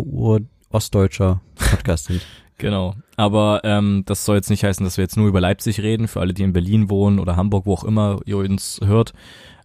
ur-ostdeutscher 0.69 1.41
Podcast 1.55 2.05
sind. 2.05 2.21
Genau. 2.57 2.95
Aber 3.17 3.59
ähm, 3.65 4.03
das 4.05 4.23
soll 4.23 4.37
jetzt 4.37 4.49
nicht 4.49 4.63
heißen, 4.63 4.81
dass 4.85 4.95
wir 4.95 5.03
jetzt 5.03 5.17
nur 5.17 5.27
über 5.27 5.41
Leipzig 5.41 5.81
reden, 5.81 6.07
für 6.07 6.21
alle, 6.21 6.33
die 6.33 6.43
in 6.43 6.53
Berlin 6.53 6.89
wohnen 6.89 7.19
oder 7.19 7.35
Hamburg, 7.35 7.65
wo 7.65 7.73
auch 7.73 7.83
immer 7.83 8.21
ihr 8.25 8.37
uns 8.37 8.79
hört, 8.81 9.11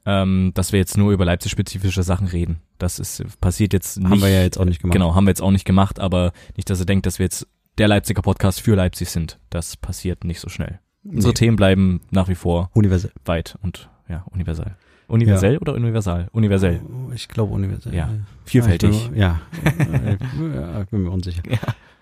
ähm, 0.06 0.52
dass 0.54 0.72
wir 0.72 0.78
jetzt 0.78 0.96
nur 0.96 1.12
über 1.12 1.24
Leipzig-spezifische 1.24 2.02
Sachen 2.02 2.26
reden. 2.26 2.60
Das 2.78 2.98
ist 2.98 3.22
passiert 3.40 3.72
jetzt 3.72 3.98
nicht. 3.98 4.08
Haben 4.10 4.20
wir 4.22 4.28
ja 4.30 4.42
jetzt 4.42 4.58
auch 4.58 4.64
nicht 4.64 4.80
gemacht. 4.80 4.94
Genau, 4.94 5.14
haben 5.14 5.24
wir 5.24 5.30
jetzt 5.30 5.42
auch 5.42 5.50
nicht 5.50 5.64
gemacht, 5.66 5.98
aber 6.00 6.32
nicht, 6.56 6.70
dass 6.70 6.80
ihr 6.80 6.86
denkt, 6.86 7.06
dass 7.06 7.18
wir 7.18 7.24
jetzt 7.26 7.46
der 7.78 7.88
Leipziger 7.88 8.22
Podcast 8.22 8.60
für 8.60 8.74
Leipzig 8.74 9.10
sind. 9.10 9.38
Das 9.50 9.76
passiert 9.76 10.24
nicht 10.24 10.40
so 10.40 10.48
schnell. 10.48 10.80
Unsere 11.04 11.30
Nee. 11.32 11.34
Themen 11.34 11.56
bleiben 11.56 12.00
nach 12.10 12.28
wie 12.28 12.34
vor 12.34 12.70
Universell. 12.74 13.12
weit 13.24 13.56
und 13.62 13.88
ja, 14.08 14.24
universal. 14.30 14.76
Universell 15.08 15.58
oder 15.58 15.74
universal? 15.74 16.28
Universell. 16.32 16.80
Oh, 16.86 17.10
Ich 17.12 17.26
glaube 17.28 17.52
universell. 17.54 17.94
Ja. 17.94 18.10
Vielfältig. 18.44 19.10
Ja, 19.14 19.40
ich 19.52 19.72
bin, 19.72 20.54
ja. 20.54 20.60
ja, 20.60 20.82
ich 20.82 20.88
bin 20.88 21.02
mir 21.02 21.10
unsicher. 21.10 21.42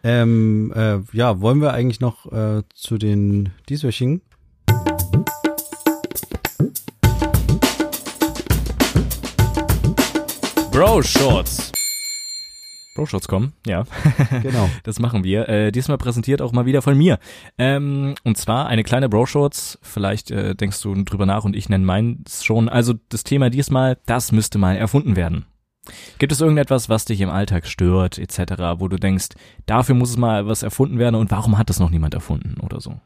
Ähm, 0.04 0.72
äh, 0.76 0.98
ja, 1.12 1.40
wollen 1.40 1.61
wir 1.61 1.72
eigentlich 1.72 2.00
noch 2.00 2.30
äh, 2.30 2.62
zu 2.74 2.98
den 2.98 3.50
dieswöchigen? 3.68 4.20
Bro 10.79 11.03
Shorts. 11.03 11.73
Bro 12.95 13.07
Shorts 13.07 13.27
kommen, 13.27 13.53
ja. 13.67 13.83
Genau. 14.45 14.71
Das 14.85 15.01
machen 15.01 15.25
wir. 15.25 15.49
Äh, 15.49 15.73
diesmal 15.73 15.99
präsentiert 15.99 16.41
auch 16.41 16.53
mal 16.53 16.67
wieder 16.67 16.83
von 16.83 16.97
mir. 16.97 17.19
Ähm, 17.59 18.14
und 18.23 18.38
zwar 18.38 18.69
eine 18.69 18.85
kleine 18.85 19.09
Bro-Shorts. 19.09 19.81
Vielleicht 19.83 20.31
äh, 20.31 20.55
denkst 20.55 20.81
du 20.81 20.95
drüber 21.03 21.27
nach 21.27 21.43
und 21.43 21.57
ich 21.57 21.69
nenne 21.69 21.85
meins 21.85 22.45
schon. 22.45 22.69
Also 22.69 22.95
das 23.09 23.25
Thema 23.25 23.51
diesmal, 23.51 23.99
das 24.07 24.31
müsste 24.31 24.59
mal 24.59 24.77
erfunden 24.77 25.17
werden. 25.17 25.47
Gibt 26.19 26.31
es 26.31 26.41
irgendetwas, 26.41 26.88
was 26.88 27.07
dich 27.07 27.21
im 27.23 27.31
Alltag 27.31 27.67
stört, 27.67 28.17
etc., 28.17 28.79
wo 28.79 28.87
du 28.87 28.99
denkst, 28.99 29.31
dafür 29.67 29.97
muss 29.97 30.11
es 30.11 30.17
mal 30.17 30.47
was 30.47 30.62
erfunden 30.62 31.01
werden 31.01 31.17
und 31.17 31.33
warum 31.33 31.59
hat 31.59 31.71
das 31.71 31.81
noch 31.81 31.91
niemand 31.91 32.14
erfunden 32.14 32.61
oder 32.61 32.81
so? 32.81 33.01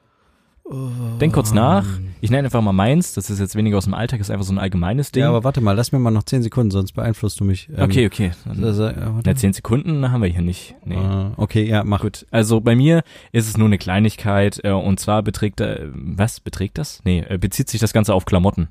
Denk 1.21 1.35
kurz 1.35 1.53
nach. 1.53 1.85
Ich 2.21 2.31
nenne 2.31 2.47
einfach 2.47 2.63
mal 2.63 2.73
meins. 2.73 3.15
Das 3.15 3.31
ist 3.31 3.41
jetzt 3.41 3.57
weniger 3.57 3.79
aus 3.79 3.85
dem 3.85 3.95
Alltag, 3.95 4.21
ist 4.21 4.31
einfach 4.31 4.45
so 4.47 4.53
ein 4.53 4.59
allgemeines 4.59 5.11
Ding. 5.11 5.23
Ja, 5.23 5.29
aber 5.29 5.45
warte 5.45 5.61
mal, 5.61 5.73
lass 5.73 5.91
mir 5.93 5.99
mal 5.99 6.11
noch 6.13 6.23
zehn 6.23 6.43
Sekunden, 6.43 6.71
sonst 6.71 6.93
beeinflusst 6.93 7.41
du 7.41 7.45
mich. 7.45 7.69
Ähm, 7.77 7.83
okay, 7.83 8.07
okay. 8.07 8.31
Dann, 8.45 8.63
Also, 8.63 8.87
äh, 8.87 8.95
na, 9.25 9.35
zehn 9.35 9.53
Sekunden 9.53 10.11
haben 10.11 10.23
wir 10.23 10.29
hier 10.29 10.43
nicht. 10.43 10.77
Nee. 10.85 10.95
Äh, 10.95 11.31
okay, 11.37 11.65
ja, 11.65 11.83
mach. 11.85 12.01
Gut, 12.01 12.27
also 12.31 12.61
bei 12.61 12.77
mir 12.77 13.03
ist 13.33 13.49
es 13.49 13.57
nur 13.57 13.67
eine 13.67 13.79
Kleinigkeit 13.79 14.61
äh, 14.63 14.71
und 14.71 15.01
zwar 15.01 15.23
beträgt, 15.23 15.61
äh, 15.61 15.89
was 15.93 16.41
beträgt 16.41 16.79
das? 16.79 17.01
Nee, 17.05 17.25
äh, 17.29 17.39
bezieht 17.39 17.69
sich 17.69 17.81
das 17.81 17.93
Ganze 17.93 18.15
auf 18.15 18.25
Klamotten. 18.25 18.69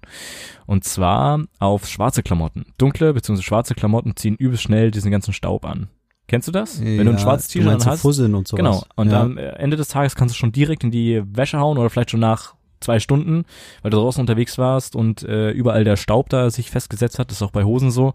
Und 0.66 0.86
zwar 0.86 1.44
auf 1.60 1.88
schwarze 1.88 2.24
Klamotten. 2.24 2.66
Dunkle 2.78 3.14
bzw. 3.14 3.42
schwarze 3.42 3.76
Klamotten 3.76 4.16
ziehen 4.16 4.36
übelst 4.36 4.64
schnell 4.64 4.92
diesen 4.92 5.12
ganzen 5.12 5.34
Staub 5.34 5.66
an. 5.66 5.90
Kennst 6.32 6.48
du 6.48 6.52
das? 6.54 6.82
Wenn 6.82 7.06
du 7.06 7.12
ein 7.12 7.20
schwarzes 7.20 7.50
T-Shirt 7.50 7.86
hast. 7.86 8.02
Fusseln 8.02 8.34
und 8.36 8.48
sowas. 8.48 8.58
Genau. 8.58 8.84
Und 8.96 9.12
ja. 9.12 9.22
am 9.22 9.38
äh, 9.38 9.42
Ende 9.50 9.76
des 9.76 9.90
Tages 9.90 10.16
kannst 10.16 10.34
du 10.34 10.40
schon 10.40 10.52
direkt 10.54 10.84
in 10.84 10.90
die 10.90 11.22
Wäsche 11.26 11.60
hauen 11.60 11.78
oder 11.78 11.90
vielleicht 11.90 12.12
schon 12.12 12.22
nach 12.22 12.56
zwei 12.80 13.00
Stunden, 13.02 13.44
weil 13.82 13.92
du 13.92 13.98
draußen 13.98 14.22
unterwegs 14.22 14.58
warst 14.58 14.96
und 14.96 15.24
äh, 15.24 15.52
überall 15.52 15.84
der 15.84 15.98
Staub 15.98 16.30
da 16.30 16.50
sich 16.50 16.72
festgesetzt 16.72 17.20
hat. 17.20 17.30
Das 17.30 17.38
ist 17.38 17.42
auch 17.44 17.52
bei 17.52 17.66
Hosen 17.66 17.92
so. 17.92 18.14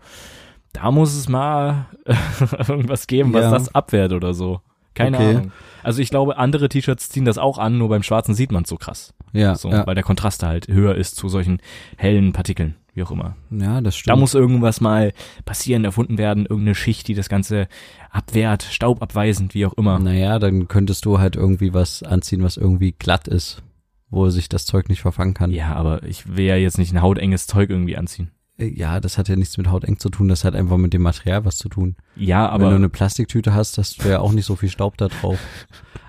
Da 0.72 0.90
muss 0.90 1.14
es 1.14 1.28
mal 1.28 1.86
irgendwas 2.68 3.06
geben, 3.06 3.32
was 3.34 3.44
Ja. 3.44 3.50
das 3.50 3.74
abwehrt 3.74 4.12
oder 4.12 4.32
so. 4.34 4.60
Keine 4.94 5.18
Okay. 5.18 5.30
Ahnung. 5.36 5.52
Also 5.82 6.00
ich 6.00 6.08
glaube, 6.08 6.38
andere 6.38 6.70
T-Shirts 6.70 7.10
ziehen 7.10 7.26
das 7.26 7.36
auch 7.38 7.58
an, 7.58 7.76
nur 7.76 7.90
beim 7.90 8.02
Schwarzen 8.02 8.34
sieht 8.34 8.50
man 8.50 8.64
so 8.64 8.76
krass. 8.76 9.12
ja, 9.34 9.54
So, 9.54 9.70
ja. 9.70 9.86
weil 9.86 9.94
der 9.94 10.04
Kontrast 10.04 10.42
halt 10.42 10.68
höher 10.68 10.94
ist 10.94 11.16
zu 11.16 11.28
solchen 11.28 11.60
hellen 11.98 12.32
Partikeln, 12.32 12.76
wie 12.96 13.02
auch 13.02 13.10
immer. 13.10 13.36
ja, 13.50 13.80
das 13.80 13.96
stimmt. 13.96 14.10
Da 14.12 14.16
muss 14.16 14.34
irgendwas 14.34 14.80
mal 14.80 15.12
passieren, 15.44 15.84
erfunden 15.84 16.18
werden, 16.18 16.46
irgendeine 16.46 16.74
Schicht, 16.74 17.06
die 17.08 17.14
das 17.14 17.28
Ganze 17.28 17.68
abwehrt, 18.10 18.62
staubabweisend, 18.64 19.54
wie 19.54 19.66
auch 19.66 19.74
immer. 19.74 19.98
Naja, 19.98 20.38
dann 20.38 20.66
könntest 20.68 21.04
du 21.04 21.18
halt 21.18 21.36
irgendwie 21.36 21.74
was 21.74 22.02
anziehen, 22.02 22.42
was 22.42 22.56
irgendwie 22.56 22.92
glatt 22.92 23.28
ist, 23.28 23.62
wo 24.10 24.28
sich 24.30 24.48
das 24.48 24.64
Zeug 24.66 24.88
nicht 24.88 25.02
verfangen 25.02 25.34
kann. 25.34 25.50
Ja, 25.50 25.74
aber 25.74 26.02
ich 26.04 26.36
will 26.36 26.46
ja 26.46 26.56
jetzt 26.56 26.78
nicht 26.78 26.92
ein 26.92 27.02
hautenges 27.02 27.46
Zeug 27.46 27.70
irgendwie 27.70 27.96
anziehen. 27.96 28.30
Äh, 28.58 28.68
Ja, 28.68 29.00
das 29.00 29.18
hat 29.18 29.28
ja 29.28 29.36
nichts 29.36 29.58
mit 29.58 29.70
hauteng 29.70 29.98
zu 29.98 30.08
tun, 30.08 30.28
das 30.28 30.44
hat 30.44 30.54
einfach 30.54 30.78
mit 30.78 30.94
dem 30.94 31.02
Material 31.02 31.44
was 31.44 31.58
zu 31.58 31.68
tun. 31.68 31.96
Ja, 32.16 32.50
Wenn 32.54 32.60
du 32.60 32.66
aber 32.68 32.74
eine 32.76 32.88
Plastiktüte 32.88 33.52
hast, 33.52 33.76
hast 33.76 34.02
du 34.02 34.08
ja 34.08 34.20
auch 34.20 34.32
nicht 34.32 34.46
so 34.46 34.56
viel 34.56 34.70
Staub 34.70 34.96
da 34.96 35.08
drauf. 35.08 35.38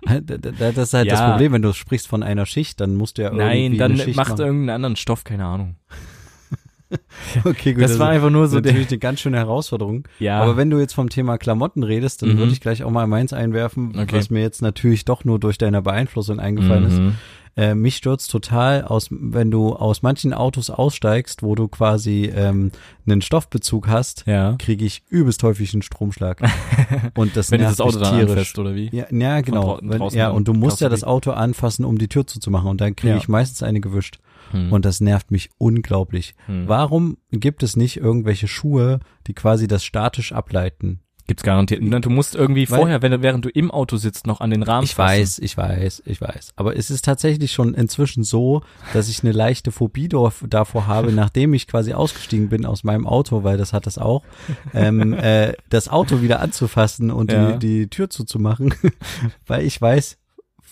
Da- 0.05 0.21
das 0.37 0.77
ist 0.77 0.93
halt 0.93 1.11
das 1.11 1.19
Ja. 1.19 1.31
Problem, 1.31 1.51
wenn 1.51 1.61
du 1.61 1.73
sprichst 1.73 2.07
von 2.07 2.23
einer 2.23 2.45
Schicht, 2.45 2.79
dann 2.79 2.95
musst 2.95 3.17
du 3.17 3.23
ja 3.23 3.27
irgendwie 3.33 3.77
nein, 3.77 3.77
dann 3.77 3.97
macht 3.97 4.15
machen. 4.15 4.39
irgendeinen 4.39 4.69
anderen 4.69 4.95
Stoff, 4.95 5.25
keine 5.25 5.43
Ahnung. 5.43 5.75
Okay, 7.43 7.73
gut, 7.73 7.83
Das 7.83 7.99
war 7.99 8.09
einfach 8.09 8.29
nur 8.29 8.43
das 8.43 8.51
so 8.51 8.57
ist 8.57 8.65
der, 8.65 8.71
natürlich 8.73 8.89
eine 8.91 8.99
ganz 8.99 9.19
schöne 9.19 9.37
Herausforderung. 9.37 10.07
ja, 10.19 10.39
Aber 10.41 10.57
wenn 10.57 10.69
du 10.69 10.79
jetzt 10.79 10.93
vom 10.93 11.09
Thema 11.09 11.37
Klamotten 11.37 11.83
redest, 11.83 12.21
dann 12.21 12.29
Mhm. 12.33 12.37
würde 12.37 12.51
ich 12.53 12.61
gleich 12.61 12.83
auch 12.83 12.91
mal 12.91 13.07
meins 13.07 13.33
einwerfen, 13.33 13.97
Okay. 13.97 14.15
was 14.17 14.29
mir 14.29 14.41
jetzt 14.41 14.61
natürlich 14.61 15.05
doch 15.05 15.25
nur 15.25 15.39
durch 15.39 15.57
deine 15.57 15.81
Beeinflussung 15.81 16.39
eingefallen 16.39 16.85
ist. 16.85 16.99
Mhm. 16.99 17.15
Äh, 17.59 17.73
mich 17.73 17.95
stürzt 17.95 18.29
total 18.29 18.83
aus, 18.83 19.07
wenn 19.09 19.49
du 19.49 19.73
aus 19.75 20.03
manchen 20.03 20.31
Autos 20.31 20.69
aussteigst, 20.69 21.41
wo 21.41 21.55
du 21.55 21.67
quasi 21.67 22.31
ähm, 22.33 22.71
einen 23.07 23.23
Stoffbezug 23.23 23.87
hast, 23.87 24.25
Ja. 24.27 24.55
kriege 24.59 24.85
ich 24.85 25.01
übelst 25.09 25.41
häufig 25.41 25.73
einen 25.73 25.81
Stromschlag. 25.81 26.39
Und 27.15 27.35
das 27.35 27.49
Wenn 27.49 27.61
nervt 27.61 27.79
das 27.79 27.81
Auto 27.81 27.97
dann 27.97 28.13
tierisch. 28.13 28.31
anfasst, 28.31 28.59
oder 28.59 28.75
wie? 28.75 28.89
Ja, 28.95 29.05
ja 29.11 29.41
genau. 29.41 29.79
Wenn, 29.81 30.07
ja, 30.09 30.29
und 30.29 30.47
du 30.47 30.53
musst 30.53 30.81
ja 30.81 30.89
das 30.89 31.03
Auto 31.03 31.31
anfassen, 31.31 31.83
um 31.83 31.97
die 31.97 32.07
Tür 32.07 32.27
zuzumachen. 32.27 32.69
Und 32.69 32.79
dann 32.79 32.95
kriege 32.95 33.13
Ja. 33.13 33.17
ich 33.17 33.27
meistens 33.27 33.63
eine 33.63 33.79
gewischt. 33.81 34.19
Hm. 34.51 34.71
Und 34.71 34.85
das 34.85 35.01
nervt 35.01 35.31
mich 35.31 35.49
unglaublich. 35.57 36.35
Hm. 36.45 36.67
Warum 36.67 37.17
gibt 37.31 37.63
es 37.63 37.75
nicht 37.75 37.97
irgendwelche 37.97 38.47
Schuhe, 38.47 38.99
die 39.27 39.33
quasi 39.33 39.67
das 39.67 39.83
statisch 39.83 40.31
ableiten? 40.31 41.01
Gibt's 41.29 41.43
garantiert. 41.43 41.83
Du 42.05 42.09
musst 42.09 42.35
irgendwie 42.35 42.69
Weil- 42.69 42.77
vorher, 42.79 43.01
wenn 43.01 43.21
während 43.21 43.43
du 43.43 43.49
im 43.49 43.69
Auto 43.69 43.97
sitzt, 43.97 44.25
noch 44.27 44.39
an 44.39 44.49
den 44.49 44.63
Rahmen 44.63 44.85
Ich 44.85 44.97
weiß, 44.97 45.39
ich 45.39 45.57
weiß, 45.57 46.03
ich 46.05 46.21
weiß. 46.21 46.53
Aber 46.55 46.77
es 46.77 46.89
ist 46.89 47.03
tatsächlich 47.03 47.51
schon 47.51 47.73
inzwischen 47.73 48.23
so, 48.23 48.61
dass 48.93 49.09
ich 49.09 49.21
eine 49.23 49.33
leichte 49.33 49.73
Phobie 49.73 50.07
davor 50.07 50.87
habe, 50.87 51.11
nachdem 51.11 51.53
ich 51.53 51.67
quasi 51.67 51.91
ausgestiegen 51.91 52.47
bin 52.47 52.65
aus 52.65 52.85
meinem 52.85 53.05
Auto, 53.05 53.43
weil 53.43 53.57
das 53.57 53.73
hat 53.73 53.85
das 53.87 53.97
auch, 53.97 54.23
ähm, 54.73 55.11
äh, 55.15 55.51
das 55.69 55.89
Auto 55.89 56.21
wieder 56.21 56.39
anzufassen 56.39 57.11
und 57.11 57.33
Ja. 57.33 57.51
die, 57.51 57.59
die 57.81 57.87
Tür 57.89 58.09
zuzumachen, 58.09 58.73
weil 59.47 59.65
ich 59.65 59.81
weiß, 59.81 60.17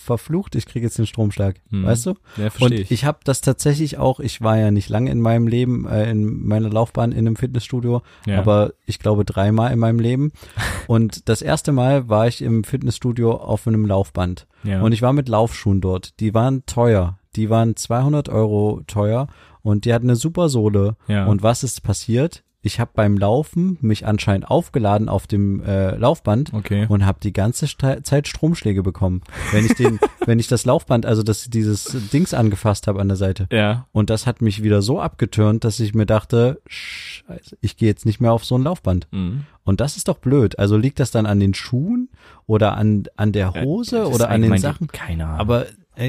verflucht, 0.05 0.55
ich 0.55 0.65
kriege 0.65 0.85
jetzt 0.85 0.97
den 0.97 1.05
Stromschlag, 1.07 1.55
Hm. 1.71 1.83
weißt 1.85 2.05
du? 2.05 2.09
Ja, 2.37 2.45
Und 2.45 2.51
verstehe 2.51 2.79
ich. 2.81 2.91
ich 2.91 3.03
habe 3.05 3.19
das 3.23 3.41
tatsächlich 3.41 3.97
auch, 3.97 4.19
ich 4.19 4.41
war 4.41 4.57
ja 4.57 4.71
nicht 4.71 4.87
lange 4.89 5.11
in 5.11 5.19
meinem 5.19 5.47
Leben, 5.47 5.85
äh, 5.87 6.09
in 6.09 6.45
meiner 6.47 6.69
Laufbahn 6.69 7.11
in 7.11 7.19
einem 7.27 7.35
Fitnessstudio, 7.35 8.01
ja. 8.25 8.39
aber 8.39 8.73
ich 8.85 8.99
glaube 8.99 9.25
dreimal 9.25 9.73
in 9.73 9.79
meinem 9.79 9.99
Leben. 9.99 10.31
Und 10.87 11.27
das 11.27 11.41
erste 11.41 11.71
Mal 11.71 12.07
war 12.07 12.27
ich 12.27 12.41
im 12.41 12.63
Fitnessstudio 12.63 13.33
auf 13.33 13.67
einem 13.67 13.85
Laufband. 13.85 14.47
ja. 14.63 14.81
Und 14.81 14.91
ich 14.93 15.01
war 15.01 15.11
mit 15.13 15.27
Laufschuhen 15.27 15.81
dort. 15.81 16.19
Die 16.19 16.33
waren 16.33 16.65
teuer. 16.65 17.17
Die 17.35 17.49
waren 17.49 17.75
200 17.75 18.29
Euro 18.29 18.81
teuer 18.87 19.27
und 19.61 19.83
die 19.85 19.93
hatten 19.93 20.05
eine 20.07 20.15
super 20.15 20.47
Sohle. 20.47 20.95
ja. 21.07 21.25
Und 21.25 21.43
was 21.43 21.63
ist 21.63 21.83
passiert? 21.83 22.43
Ich 22.65 22.79
habe 22.79 22.89
beim 22.95 23.15
Laufen 23.15 23.77
mich 23.81 24.07
anscheinend 24.07 24.49
aufgeladen 24.49 25.07
auf 25.07 25.27
dem 25.27 25.61
äh, 25.63 25.95
Laufband 25.95 26.51
Okay. 26.53 26.87
und 26.89 27.05
habe 27.05 27.19
die 27.21 27.31
ganze 27.31 27.67
Zeit 27.67 28.27
Stromschläge 28.27 28.81
bekommen, 28.81 29.21
wenn 29.51 29.65
ich 29.65 29.75
den, 29.75 29.99
wenn 30.25 30.39
ich 30.39 30.47
das 30.47 30.65
Laufband, 30.65 31.05
also 31.05 31.21
das 31.21 31.49
dieses 31.49 31.95
Dings 32.11 32.33
angefasst 32.33 32.87
habe 32.87 32.99
an 33.01 33.07
der 33.07 33.17
Seite. 33.17 33.47
Ja. 33.51 33.85
Und 33.91 34.09
das 34.09 34.25
hat 34.25 34.41
mich 34.41 34.63
wieder 34.63 34.81
so 34.81 34.99
abgetürnt, 34.99 35.63
dass 35.63 35.79
ich 35.79 35.93
mir 35.93 36.07
dachte, 36.07 36.59
Scheiße, 36.67 37.57
ich 37.61 37.77
gehe 37.77 37.87
jetzt 37.87 38.05
nicht 38.05 38.19
mehr 38.19 38.33
auf 38.33 38.43
so 38.43 38.57
ein 38.57 38.63
Laufband. 38.63 39.07
Mhm. 39.11 39.43
Und 39.63 39.79
das 39.79 39.95
ist 39.97 40.07
doch 40.07 40.17
blöd. 40.17 40.57
Also 40.57 40.77
liegt 40.77 40.99
das 40.99 41.11
dann 41.11 41.25
an 41.25 41.39
den 41.39 41.53
Schuhen 41.53 42.09
oder 42.47 42.75
an 42.77 43.03
an 43.15 43.31
der 43.31 43.51
Ja, 43.55 43.61
Hose 43.61 43.99
ist 43.99 44.07
oder 44.15 44.29
an 44.29 44.41
den 44.41 44.57
Sachen? 44.57 44.87
Keine 44.87 45.25
Ahnung. 45.25 45.39
Aber 45.39 45.65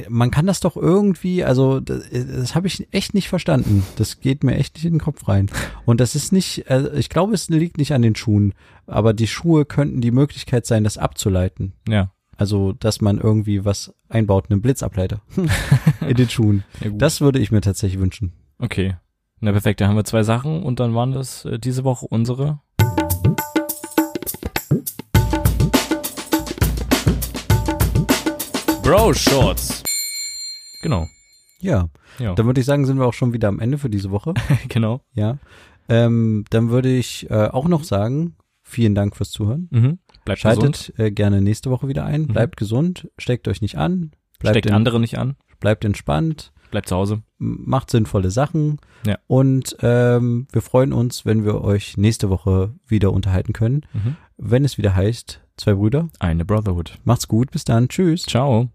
man 0.09 0.31
kann 0.31 0.46
das 0.46 0.61
doch 0.61 0.77
irgendwie, 0.77 1.44
also 1.44 1.81
das, 1.81 2.05
das 2.11 2.55
habe 2.55 2.66
ich 2.66 2.88
echt 2.92 3.14
nicht 3.14 3.29
verstanden. 3.29 3.85
Das 3.96 4.20
geht 4.20 4.44
mir 4.44 4.57
echt 4.57 4.75
nicht 4.75 4.85
in 4.85 4.94
den 4.94 5.01
Kopf 5.01 5.29
rein. 5.29 5.51
Und 5.85 6.01
das 6.01 6.14
ist 6.14 6.33
nicht, 6.33 6.68
äh, 6.70 6.90
ich 6.96 7.09
glaube, 7.09 7.35
es 7.35 7.49
liegt 7.49 7.79
nicht 7.79 7.92
an 7.92 8.03
den 8.03 8.16
Schuhen, 8.16 8.55
aber 8.87 9.12
die 9.12 9.27
Schuhe 9.27 9.64
könnten 9.64 10.01
die 10.01 10.11
Möglichkeit 10.11 10.66
sein, 10.66 10.85
das 10.85 10.99
abzuleiten. 10.99 11.72
ja. 11.88 12.11
Also, 12.38 12.72
dass 12.72 13.01
man 13.01 13.18
irgendwie 13.18 13.64
was 13.64 13.94
einbaut, 14.11 14.51
einen 14.51 14.61
Blitzableiter 14.61 15.22
in 16.07 16.16
den 16.16 16.29
Schuhen. 16.29 16.64
ja. 16.85 16.90
Das 16.90 17.22
würde 17.22 17.38
ich 17.38 17.51
mir 17.51 17.62
tatsächlich 17.62 17.99
wünschen. 17.99 18.35
Okay. 18.59 18.96
Na 19.40 19.53
perfekt, 19.53 19.81
da 19.81 19.88
haben 19.88 19.96
wir 19.96 20.05
zwei 20.05 20.22
Sachen 20.22 20.62
und 20.62 20.81
dann 20.81 20.94
waren 20.94 21.12
das 21.12 21.44
äh, 21.46 21.59
diese 21.59 21.85
Woche 21.85 22.07
unsere. 22.07 22.61
Bro 28.87 29.14
Shorts. 29.14 29.83
Genau. 30.81 31.09
Ja, 31.61 31.88
Ja. 32.20 32.35
dann 32.37 32.46
würde 32.46 32.61
ich 32.61 32.66
sagen, 32.66 32.87
sind 32.87 32.99
wir 33.01 33.07
auch 33.07 33.14
schon 33.14 33.33
wieder 33.33 33.49
am 33.49 33.59
Ende 33.59 33.79
für 33.79 33.90
diese 33.90 34.12
Woche. 34.12 34.33
genau. 34.68 35.01
Ja. 35.12 35.38
Ähm, 35.88 36.44
dann 36.51 36.70
würde 36.70 36.94
ich 36.96 37.29
äh, 37.29 37.49
auch 37.49 37.66
noch 37.66 37.83
sagen, 37.83 38.37
vielen 38.62 38.94
Dank 38.94 39.16
fürs 39.16 39.31
Zuhören. 39.33 39.66
Mhm. 39.72 39.99
Bleibt 40.25 40.42
gesund. 40.42 40.77
Schaltet 40.77 40.99
äh, 41.01 41.11
gerne 41.11 41.42
nächste 41.42 41.70
Woche 41.70 41.88
wieder 41.88 42.05
ein. 42.05 42.22
Mhm. 42.22 42.27
Bleibt 42.29 42.57
gesund, 42.57 43.09
steckt 43.18 43.49
euch 43.49 43.61
nicht 43.61 43.77
an, 43.77 44.12
bleibt, 44.38 44.55
Steckt 44.55 44.66
in, 44.66 44.75
andere 44.75 45.01
nicht 45.01 45.18
an. 45.18 45.35
bleibt 45.59 45.85
entspannt, 45.85 46.53
Bleibt 46.70 46.88
zu 46.88 46.94
Hause. 46.94 47.22
macht 47.38 47.90
sinnvolle 47.90 48.31
Sachen. 48.31 48.79
Ja. 49.05 49.18
Und 49.27 49.77
ähm, 49.81 50.46
wir 50.53 50.62
freuen 50.62 50.92
uns, 50.92 51.27
wenn 51.27 51.44
wir 51.44 51.61
euch 51.62 51.96
nächste 51.96 52.31
Woche 52.31 52.72
wieder 52.87 53.12
unterhalten 53.12 53.53
können, 53.53 53.85
Mhm. 53.92 54.16
wenn 54.37 54.64
es 54.64 54.79
wieder 54.79 54.94
heißt, 54.94 55.40
zwei 55.57 55.75
Brüder. 55.75 56.09
Eine 56.20 56.44
Brotherhood. 56.44 56.99
Macht's 57.03 57.27
gut, 57.27 57.51
bis 57.51 57.64
dann, 57.64 57.88
tschüss. 57.88 58.22
Ciao. 58.22 58.68